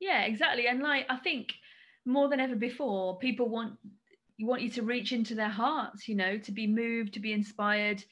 Yeah, 0.00 0.22
exactly. 0.22 0.66
And 0.66 0.80
like 0.80 1.06
I 1.08 1.16
think 1.16 1.52
more 2.06 2.28
than 2.28 2.40
ever 2.40 2.56
before, 2.56 3.18
people 3.18 3.48
want 3.48 3.74
you 4.40 4.46
want 4.46 4.62
you 4.62 4.70
to 4.70 4.82
reach 4.82 5.12
into 5.12 5.34
their 5.34 5.48
hearts, 5.48 6.08
you 6.08 6.14
know, 6.14 6.38
to 6.38 6.52
be 6.52 6.66
moved, 6.66 7.14
to 7.14 7.20
be 7.20 7.32
inspired, 7.32 8.02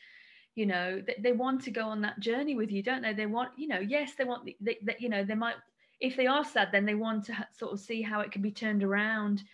you 0.58 0.66
know 0.66 1.00
they, 1.06 1.14
they 1.20 1.32
want 1.32 1.62
to 1.62 1.70
go 1.70 1.82
on 1.82 2.00
that 2.00 2.18
journey 2.18 2.56
with 2.56 2.72
you 2.72 2.82
don't 2.82 3.02
they? 3.02 3.12
They 3.12 3.26
want 3.26 3.50
you 3.56 3.68
know 3.68 3.78
yes 3.78 4.14
they 4.18 4.24
want 4.24 4.50
that 4.62 5.00
you 5.00 5.08
know 5.08 5.24
they 5.24 5.36
might 5.36 5.54
if 6.00 6.16
they 6.16 6.26
are 6.26 6.44
sad 6.44 6.70
then 6.72 6.84
they 6.84 6.96
want 6.96 7.26
to 7.26 7.46
sort 7.56 7.72
of 7.72 7.78
see 7.78 8.02
how 8.02 8.20
it 8.20 8.32
can 8.32 8.42
be 8.42 8.50
turned 8.50 8.82
around. 8.82 9.44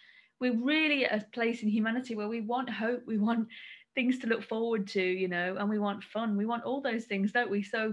We're 0.41 0.57
really 0.57 1.05
at 1.05 1.23
a 1.23 1.27
place 1.27 1.63
in 1.63 1.69
humanity 1.69 2.15
where 2.15 2.29
we 2.29 2.41
want 2.41 2.71
hope 2.71 3.03
we 3.07 3.19
want 3.19 3.49
things 3.95 4.19
to 4.21 4.27
look 4.27 4.43
forward 4.43 4.87
to 4.89 5.03
you 5.03 5.29
know 5.29 5.57
and 5.59 5.69
we 5.69 5.79
want 5.79 6.03
fun 6.03 6.39
we 6.39 6.47
want 6.47 6.65
all 6.65 6.81
those 6.81 7.05
things 7.05 7.33
don't 7.33 7.51
we? 7.51 7.63
So 7.63 7.93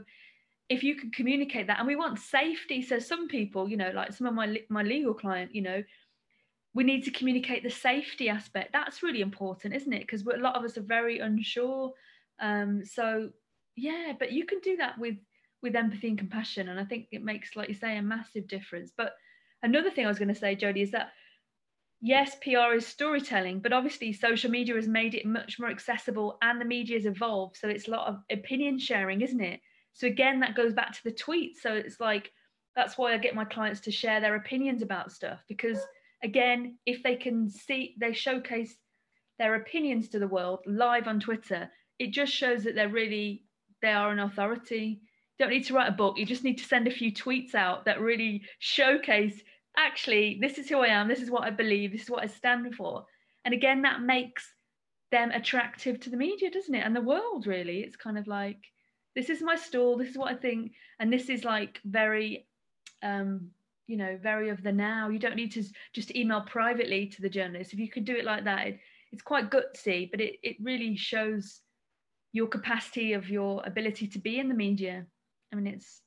if 0.69 0.81
you 0.81 0.95
can 0.95 1.11
communicate 1.11 1.67
that 1.67 1.79
and 1.79 1.87
we 1.87 1.97
want 1.97 2.17
safety. 2.17 2.81
So 2.81 2.97
some 2.97 3.27
people 3.27 3.67
you 3.67 3.75
know 3.75 3.91
like 3.93 4.13
some 4.13 4.25
of 4.25 4.33
my 4.33 4.57
my 4.69 4.83
legal 4.83 5.13
client 5.13 5.53
you 5.53 5.63
know 5.63 5.83
we 6.73 6.83
need 6.83 7.03
to 7.03 7.11
communicate 7.11 7.63
the 7.63 7.69
safety 7.69 8.29
aspect 8.29 8.71
that's 8.71 9.03
really 9.03 9.21
important 9.21 9.73
isn't 9.73 9.93
it 9.93 10.01
because 10.01 10.23
a 10.23 10.37
lot 10.37 10.55
of 10.55 10.63
us 10.63 10.77
are 10.77 10.81
very 10.81 11.19
unsure 11.19 11.93
um, 12.41 12.83
so 12.83 13.29
yeah, 13.75 14.13
but 14.17 14.31
you 14.31 14.45
can 14.45 14.59
do 14.59 14.77
that 14.77 14.97
with 14.97 15.15
with 15.61 15.75
empathy 15.75 16.07
and 16.07 16.17
compassion, 16.17 16.69
and 16.69 16.79
I 16.79 16.85
think 16.85 17.07
it 17.11 17.23
makes, 17.23 17.55
like 17.55 17.69
you 17.69 17.75
say, 17.75 17.95
a 17.97 18.01
massive 18.01 18.47
difference. 18.47 18.91
But 18.97 19.13
another 19.61 19.91
thing 19.91 20.05
I 20.05 20.09
was 20.09 20.17
going 20.17 20.33
to 20.33 20.39
say, 20.39 20.55
Jody, 20.55 20.81
is 20.81 20.91
that 20.91 21.11
yes, 22.01 22.35
PR 22.41 22.73
is 22.73 22.87
storytelling, 22.87 23.59
but 23.59 23.71
obviously 23.71 24.11
social 24.11 24.49
media 24.49 24.73
has 24.73 24.87
made 24.87 25.13
it 25.13 25.25
much 25.25 25.59
more 25.59 25.69
accessible, 25.69 26.37
and 26.41 26.59
the 26.59 26.65
media 26.65 26.97
has 26.97 27.05
evolved. 27.05 27.57
So 27.57 27.69
it's 27.69 27.87
a 27.87 27.91
lot 27.91 28.07
of 28.07 28.19
opinion 28.31 28.79
sharing, 28.79 29.21
isn't 29.21 29.41
it? 29.41 29.61
So 29.93 30.07
again, 30.07 30.39
that 30.39 30.55
goes 30.55 30.73
back 30.73 30.93
to 30.93 31.03
the 31.03 31.11
tweets. 31.11 31.57
So 31.61 31.73
it's 31.73 31.99
like 31.99 32.31
that's 32.75 32.97
why 32.97 33.13
I 33.13 33.17
get 33.17 33.35
my 33.35 33.45
clients 33.45 33.81
to 33.81 33.91
share 33.91 34.19
their 34.19 34.35
opinions 34.35 34.81
about 34.81 35.11
stuff 35.11 35.43
because 35.47 35.79
again, 36.23 36.77
if 36.85 37.03
they 37.03 37.15
can 37.15 37.49
see, 37.49 37.95
they 37.99 38.13
showcase 38.13 38.75
their 39.39 39.55
opinions 39.55 40.09
to 40.09 40.19
the 40.19 40.27
world 40.27 40.59
live 40.65 41.07
on 41.07 41.19
Twitter 41.19 41.69
it 42.01 42.11
just 42.11 42.33
shows 42.33 42.63
that 42.63 42.73
they're 42.73 42.89
really 42.89 43.43
they 43.83 43.91
are 43.91 44.11
an 44.11 44.17
authority. 44.17 45.01
You 45.37 45.45
don't 45.45 45.51
need 45.51 45.65
to 45.65 45.75
write 45.75 45.89
a 45.89 45.91
book. 45.91 46.17
You 46.17 46.25
just 46.25 46.43
need 46.43 46.57
to 46.57 46.63
send 46.63 46.87
a 46.87 46.91
few 46.91 47.13
tweets 47.13 47.53
out 47.53 47.85
that 47.85 48.01
really 48.01 48.41
showcase 48.57 49.39
actually 49.77 50.39
this 50.41 50.57
is 50.57 50.67
who 50.67 50.79
i 50.79 50.87
am. 50.87 51.07
This 51.07 51.21
is 51.21 51.29
what 51.29 51.43
i 51.43 51.51
believe. 51.51 51.91
This 51.91 52.03
is 52.03 52.09
what 52.09 52.23
i 52.23 52.25
stand 52.25 52.73
for. 52.73 53.05
And 53.45 53.53
again 53.53 53.83
that 53.83 54.01
makes 54.01 54.51
them 55.11 55.29
attractive 55.29 55.99
to 55.99 56.09
the 56.09 56.17
media 56.17 56.49
doesn't 56.49 56.73
it? 56.73 56.83
And 56.83 56.95
the 56.95 57.01
world 57.01 57.45
really. 57.45 57.81
It's 57.81 57.95
kind 57.95 58.17
of 58.17 58.25
like 58.25 58.63
this 59.15 59.29
is 59.29 59.43
my 59.43 59.55
stall. 59.55 59.95
This 59.95 60.09
is 60.09 60.17
what 60.17 60.31
i 60.31 60.35
think. 60.35 60.71
And 60.99 61.13
this 61.13 61.29
is 61.29 61.43
like 61.43 61.79
very 61.85 62.47
um 63.03 63.51
you 63.91 63.97
know 63.97 64.17
very 64.21 64.49
of 64.49 64.63
the 64.63 64.71
now. 64.71 65.09
You 65.09 65.19
don't 65.19 65.35
need 65.35 65.51
to 65.51 65.63
just 65.93 66.15
email 66.15 66.41
privately 66.41 67.07
to 67.07 67.21
the 67.21 67.29
journalist. 67.29 67.73
If 67.73 67.79
you 67.79 67.89
could 67.89 68.05
do 68.05 68.15
it 68.15 68.23
like 68.25 68.45
that 68.45 68.67
it, 68.67 68.79
it's 69.11 69.21
quite 69.21 69.51
gutsy 69.51 70.09
but 70.09 70.21
it, 70.21 70.35
it 70.41 70.55
really 70.61 70.95
shows 70.95 71.59
your 72.31 72.47
capacity 72.47 73.11
of 73.11 73.29
your 73.29 73.61
ability 73.65 74.07
to 74.07 74.19
be 74.19 74.39
in 74.39 74.47
the 74.47 74.55
media. 74.55 75.05
I 75.51 75.57
mean 75.57 75.67
it's 75.67 76.01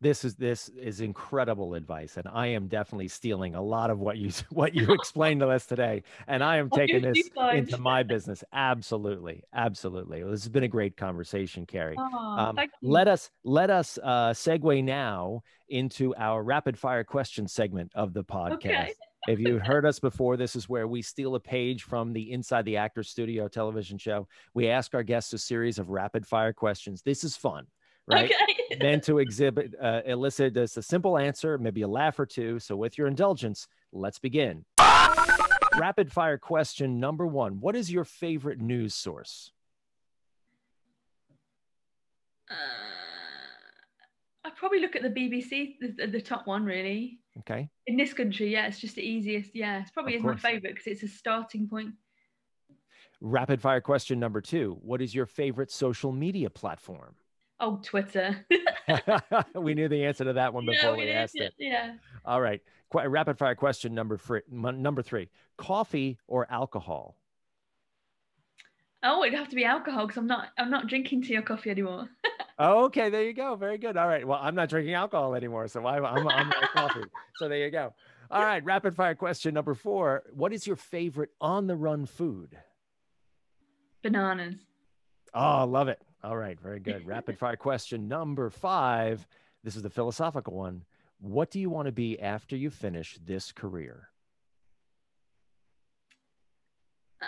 this 0.00 0.24
is 0.24 0.34
this 0.36 0.68
is 0.70 1.00
incredible 1.00 1.74
advice 1.74 2.16
and 2.16 2.26
i 2.32 2.46
am 2.46 2.66
definitely 2.68 3.08
stealing 3.08 3.54
a 3.54 3.62
lot 3.62 3.90
of 3.90 3.98
what 3.98 4.16
you 4.16 4.30
what 4.50 4.74
you 4.74 4.92
explained 4.92 5.40
to 5.40 5.48
us 5.48 5.66
today 5.66 6.02
and 6.26 6.42
i 6.42 6.56
am 6.56 6.70
taking 6.70 7.02
this 7.02 7.28
into 7.52 7.78
my 7.78 8.02
business 8.02 8.42
absolutely 8.52 9.42
absolutely 9.54 10.22
well, 10.22 10.32
this 10.32 10.42
has 10.42 10.48
been 10.48 10.64
a 10.64 10.68
great 10.68 10.96
conversation 10.96 11.66
carrie 11.66 11.96
oh, 11.98 12.36
um, 12.38 12.58
let 12.82 13.08
us 13.08 13.30
let 13.44 13.70
us 13.70 13.98
uh, 14.02 14.30
segue 14.30 14.82
now 14.82 15.42
into 15.68 16.14
our 16.16 16.42
rapid 16.42 16.78
fire 16.78 17.04
question 17.04 17.46
segment 17.46 17.90
of 17.94 18.12
the 18.12 18.24
podcast 18.24 18.54
okay 18.54 18.94
if 19.28 19.38
you've 19.38 19.60
heard 19.60 19.84
us 19.84 19.98
before, 19.98 20.38
this 20.38 20.56
is 20.56 20.66
where 20.66 20.88
we 20.88 21.02
steal 21.02 21.34
a 21.34 21.40
page 21.40 21.82
from 21.82 22.14
the 22.14 22.32
Inside 22.32 22.64
the 22.64 22.78
Actor 22.78 23.02
Studio 23.02 23.48
television 23.48 23.98
show. 23.98 24.26
We 24.54 24.68
ask 24.68 24.94
our 24.94 25.02
guests 25.02 25.34
a 25.34 25.38
series 25.38 25.78
of 25.78 25.90
rapid 25.90 26.26
fire 26.26 26.54
questions. 26.54 27.02
This 27.02 27.22
is 27.22 27.36
fun, 27.36 27.66
right? 28.06 28.24
Okay. 28.30 28.59
Then 28.78 29.00
to 29.02 29.18
exhibit, 29.24 29.74
uh, 29.80 30.02
elicit 30.04 30.54
just 30.54 30.76
a 30.76 30.82
simple 30.82 31.18
answer, 31.18 31.58
maybe 31.58 31.82
a 31.82 31.88
laugh 31.88 32.18
or 32.18 32.26
two. 32.26 32.58
So, 32.58 32.76
with 32.76 32.98
your 32.98 33.06
indulgence, 33.06 33.66
let's 33.92 34.18
begin. 34.18 34.64
rapid 35.78 36.12
fire 36.12 36.38
question 36.38 37.00
number 37.00 37.26
one 37.26 37.60
What 37.60 37.76
is 37.76 37.90
your 37.90 38.04
favorite 38.04 38.60
news 38.60 38.94
source? 38.94 39.52
Uh, 42.50 42.54
I 44.44 44.50
probably 44.50 44.80
look 44.80 44.96
at 44.96 45.02
the 45.02 45.10
BBC, 45.10 45.76
the, 45.80 46.06
the 46.06 46.20
top 46.20 46.46
one, 46.46 46.64
really. 46.64 47.20
Okay. 47.38 47.68
In 47.86 47.96
this 47.96 48.12
country, 48.12 48.52
yeah, 48.52 48.66
it's 48.66 48.80
just 48.80 48.96
the 48.96 49.02
easiest. 49.02 49.54
Yeah, 49.54 49.80
it's 49.80 49.90
probably 49.90 50.14
is 50.14 50.22
my 50.22 50.36
favorite 50.36 50.74
because 50.74 50.86
it's 50.86 51.02
a 51.02 51.08
starting 51.08 51.68
point. 51.68 51.94
Rapid 53.20 53.60
fire 53.60 53.82
question 53.82 54.18
number 54.18 54.40
two 54.40 54.78
What 54.82 55.02
is 55.02 55.14
your 55.14 55.26
favorite 55.26 55.70
social 55.70 56.10
media 56.10 56.48
platform? 56.50 57.14
Oh, 57.60 57.78
Twitter. 57.82 58.46
we 59.54 59.74
knew 59.74 59.88
the 59.88 60.04
answer 60.04 60.24
to 60.24 60.32
that 60.32 60.54
one 60.54 60.64
before 60.64 60.90
yeah, 60.90 60.96
we, 60.96 61.04
we 61.04 61.10
asked 61.10 61.36
it. 61.36 61.52
Yeah. 61.58 61.94
All 62.24 62.40
right. 62.40 62.62
Qu- 62.90 63.06
rapid 63.06 63.36
fire 63.36 63.54
question 63.54 63.94
number 63.94 64.16
three. 64.16 64.40
Number 64.50 65.02
three: 65.02 65.28
Coffee 65.58 66.18
or 66.26 66.50
alcohol? 66.50 67.16
Oh, 69.02 69.22
it'd 69.24 69.38
have 69.38 69.48
to 69.50 69.56
be 69.56 69.64
alcohol 69.64 70.06
because 70.06 70.16
I'm 70.18 70.26
not. 70.26 70.48
I'm 70.58 70.70
not 70.70 70.86
drinking 70.86 71.22
tea 71.22 71.36
or 71.36 71.42
coffee 71.42 71.70
anymore. 71.70 72.08
Oh, 72.58 72.84
okay, 72.86 73.10
there 73.10 73.24
you 73.24 73.34
go. 73.34 73.54
Very 73.56 73.76
good. 73.76 73.96
All 73.98 74.08
right. 74.08 74.26
Well, 74.26 74.40
I'm 74.40 74.54
not 74.54 74.70
drinking 74.70 74.94
alcohol 74.94 75.34
anymore, 75.34 75.68
so 75.68 75.84
I, 75.84 75.96
I'm 75.96 76.26
I'm 76.28 76.50
coffee. 76.74 77.04
So 77.36 77.48
there 77.48 77.58
you 77.58 77.70
go. 77.70 77.92
All 78.30 78.42
right. 78.42 78.64
Rapid 78.64 78.96
fire 78.96 79.14
question 79.14 79.52
number 79.52 79.74
four: 79.74 80.22
What 80.32 80.54
is 80.54 80.66
your 80.66 80.76
favorite 80.76 81.30
on 81.40 81.66
the 81.66 81.76
run 81.76 82.06
food? 82.06 82.56
Bananas. 84.02 84.56
Oh, 85.34 85.64
love 85.64 85.88
it. 85.88 86.00
All 86.22 86.36
right. 86.36 86.58
Very 86.60 86.80
good. 86.80 87.06
Rapid 87.06 87.38
fire 87.38 87.56
question 87.56 88.08
number 88.08 88.50
five. 88.50 89.26
This 89.64 89.76
is 89.76 89.82
the 89.82 89.90
philosophical 89.90 90.54
one. 90.54 90.84
What 91.20 91.50
do 91.50 91.60
you 91.60 91.68
want 91.68 91.86
to 91.86 91.92
be 91.92 92.18
after 92.20 92.56
you 92.56 92.70
finish 92.70 93.18
this 93.24 93.52
career? 93.52 94.08
Uh, 97.20 97.26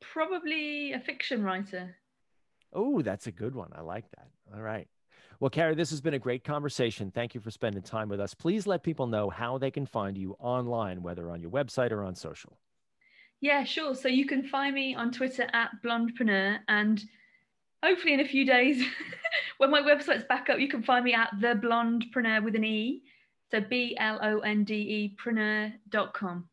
probably 0.00 0.92
a 0.92 1.00
fiction 1.00 1.44
writer. 1.44 1.94
Oh, 2.72 3.02
that's 3.02 3.26
a 3.26 3.32
good 3.32 3.54
one. 3.54 3.70
I 3.74 3.82
like 3.82 4.10
that. 4.16 4.28
All 4.54 4.62
right. 4.62 4.88
Well, 5.38 5.50
Carrie, 5.50 5.74
this 5.74 5.90
has 5.90 6.00
been 6.00 6.14
a 6.14 6.18
great 6.18 6.44
conversation. 6.44 7.10
Thank 7.10 7.34
you 7.34 7.40
for 7.40 7.50
spending 7.50 7.82
time 7.82 8.08
with 8.08 8.20
us. 8.20 8.34
Please 8.34 8.66
let 8.66 8.82
people 8.82 9.06
know 9.06 9.28
how 9.28 9.58
they 9.58 9.70
can 9.70 9.86
find 9.86 10.16
you 10.16 10.36
online, 10.38 11.02
whether 11.02 11.30
on 11.30 11.40
your 11.40 11.50
website 11.50 11.90
or 11.90 12.04
on 12.04 12.14
social. 12.14 12.56
Yeah, 13.40 13.64
sure. 13.64 13.94
So 13.94 14.06
you 14.06 14.24
can 14.24 14.44
find 14.44 14.74
me 14.74 14.94
on 14.94 15.10
Twitter 15.10 15.48
at 15.52 15.70
Blondepreneur 15.84 16.60
and 16.68 17.04
hopefully 17.82 18.14
in 18.14 18.20
a 18.20 18.28
few 18.28 18.44
days 18.44 18.84
when 19.58 19.70
my 19.70 19.80
website's 19.80 20.24
back 20.24 20.50
up, 20.50 20.58
you 20.58 20.68
can 20.68 20.82
find 20.82 21.04
me 21.04 21.14
at 21.14 21.30
the 21.40 21.54
Blondepreneur 21.54 22.42
with 22.42 22.54
an 22.54 22.64
E. 22.64 23.02
So 23.50 23.60
B 23.60 23.96
L 23.98 24.18
O 24.22 24.38
N 24.40 24.64
D 24.64 24.74
E 24.74 25.16
preneur.com. 25.22 26.48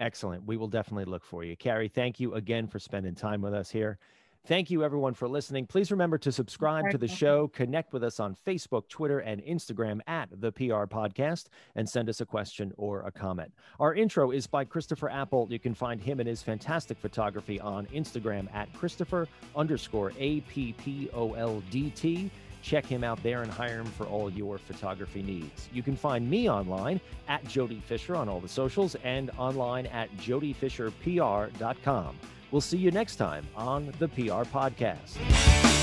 Excellent. 0.00 0.44
We 0.44 0.56
will 0.56 0.68
definitely 0.68 1.04
look 1.04 1.24
for 1.24 1.44
you. 1.44 1.56
Carrie, 1.56 1.88
thank 1.88 2.18
you 2.18 2.34
again 2.34 2.66
for 2.66 2.80
spending 2.80 3.14
time 3.14 3.40
with 3.40 3.54
us 3.54 3.70
here. 3.70 3.98
Thank 4.44 4.72
you, 4.72 4.82
everyone, 4.82 5.14
for 5.14 5.28
listening. 5.28 5.66
Please 5.66 5.92
remember 5.92 6.18
to 6.18 6.32
subscribe 6.32 6.90
to 6.90 6.98
the 6.98 7.06
show, 7.06 7.46
connect 7.46 7.92
with 7.92 8.02
us 8.02 8.18
on 8.18 8.36
Facebook, 8.44 8.88
Twitter, 8.88 9.20
and 9.20 9.40
Instagram 9.44 10.00
at 10.08 10.30
the 10.40 10.50
PR 10.50 10.82
Podcast, 10.84 11.46
and 11.76 11.88
send 11.88 12.08
us 12.08 12.20
a 12.20 12.26
question 12.26 12.72
or 12.76 13.02
a 13.02 13.12
comment. 13.12 13.52
Our 13.78 13.94
intro 13.94 14.32
is 14.32 14.48
by 14.48 14.64
Christopher 14.64 15.10
Appoldt. 15.10 15.52
You 15.52 15.60
can 15.60 15.74
find 15.74 16.00
him 16.00 16.18
and 16.18 16.28
his 16.28 16.42
fantastic 16.42 16.98
photography 16.98 17.60
on 17.60 17.86
Instagram 17.86 18.52
at 18.52 18.72
Christopher 18.72 19.28
underscore 19.54 20.12
A 20.18 20.40
P 20.40 20.72
P 20.72 21.08
O 21.14 21.34
L 21.34 21.62
D 21.70 21.90
T. 21.90 22.28
Check 22.62 22.84
him 22.84 23.04
out 23.04 23.22
there 23.22 23.42
and 23.42 23.52
hire 23.52 23.78
him 23.78 23.86
for 23.86 24.06
all 24.06 24.28
your 24.28 24.58
photography 24.58 25.22
needs. 25.22 25.68
You 25.72 25.84
can 25.84 25.94
find 25.94 26.28
me 26.28 26.50
online 26.50 27.00
at 27.28 27.46
Jody 27.46 27.80
Fisher 27.86 28.16
on 28.16 28.28
all 28.28 28.40
the 28.40 28.48
socials 28.48 28.96
and 29.04 29.30
online 29.38 29.86
at 29.86 30.10
jodyfisherpr.com. 30.16 32.18
We'll 32.52 32.60
see 32.60 32.76
you 32.76 32.90
next 32.90 33.16
time 33.16 33.46
on 33.56 33.92
the 33.98 34.08
PR 34.08 34.44
Podcast. 34.44 35.81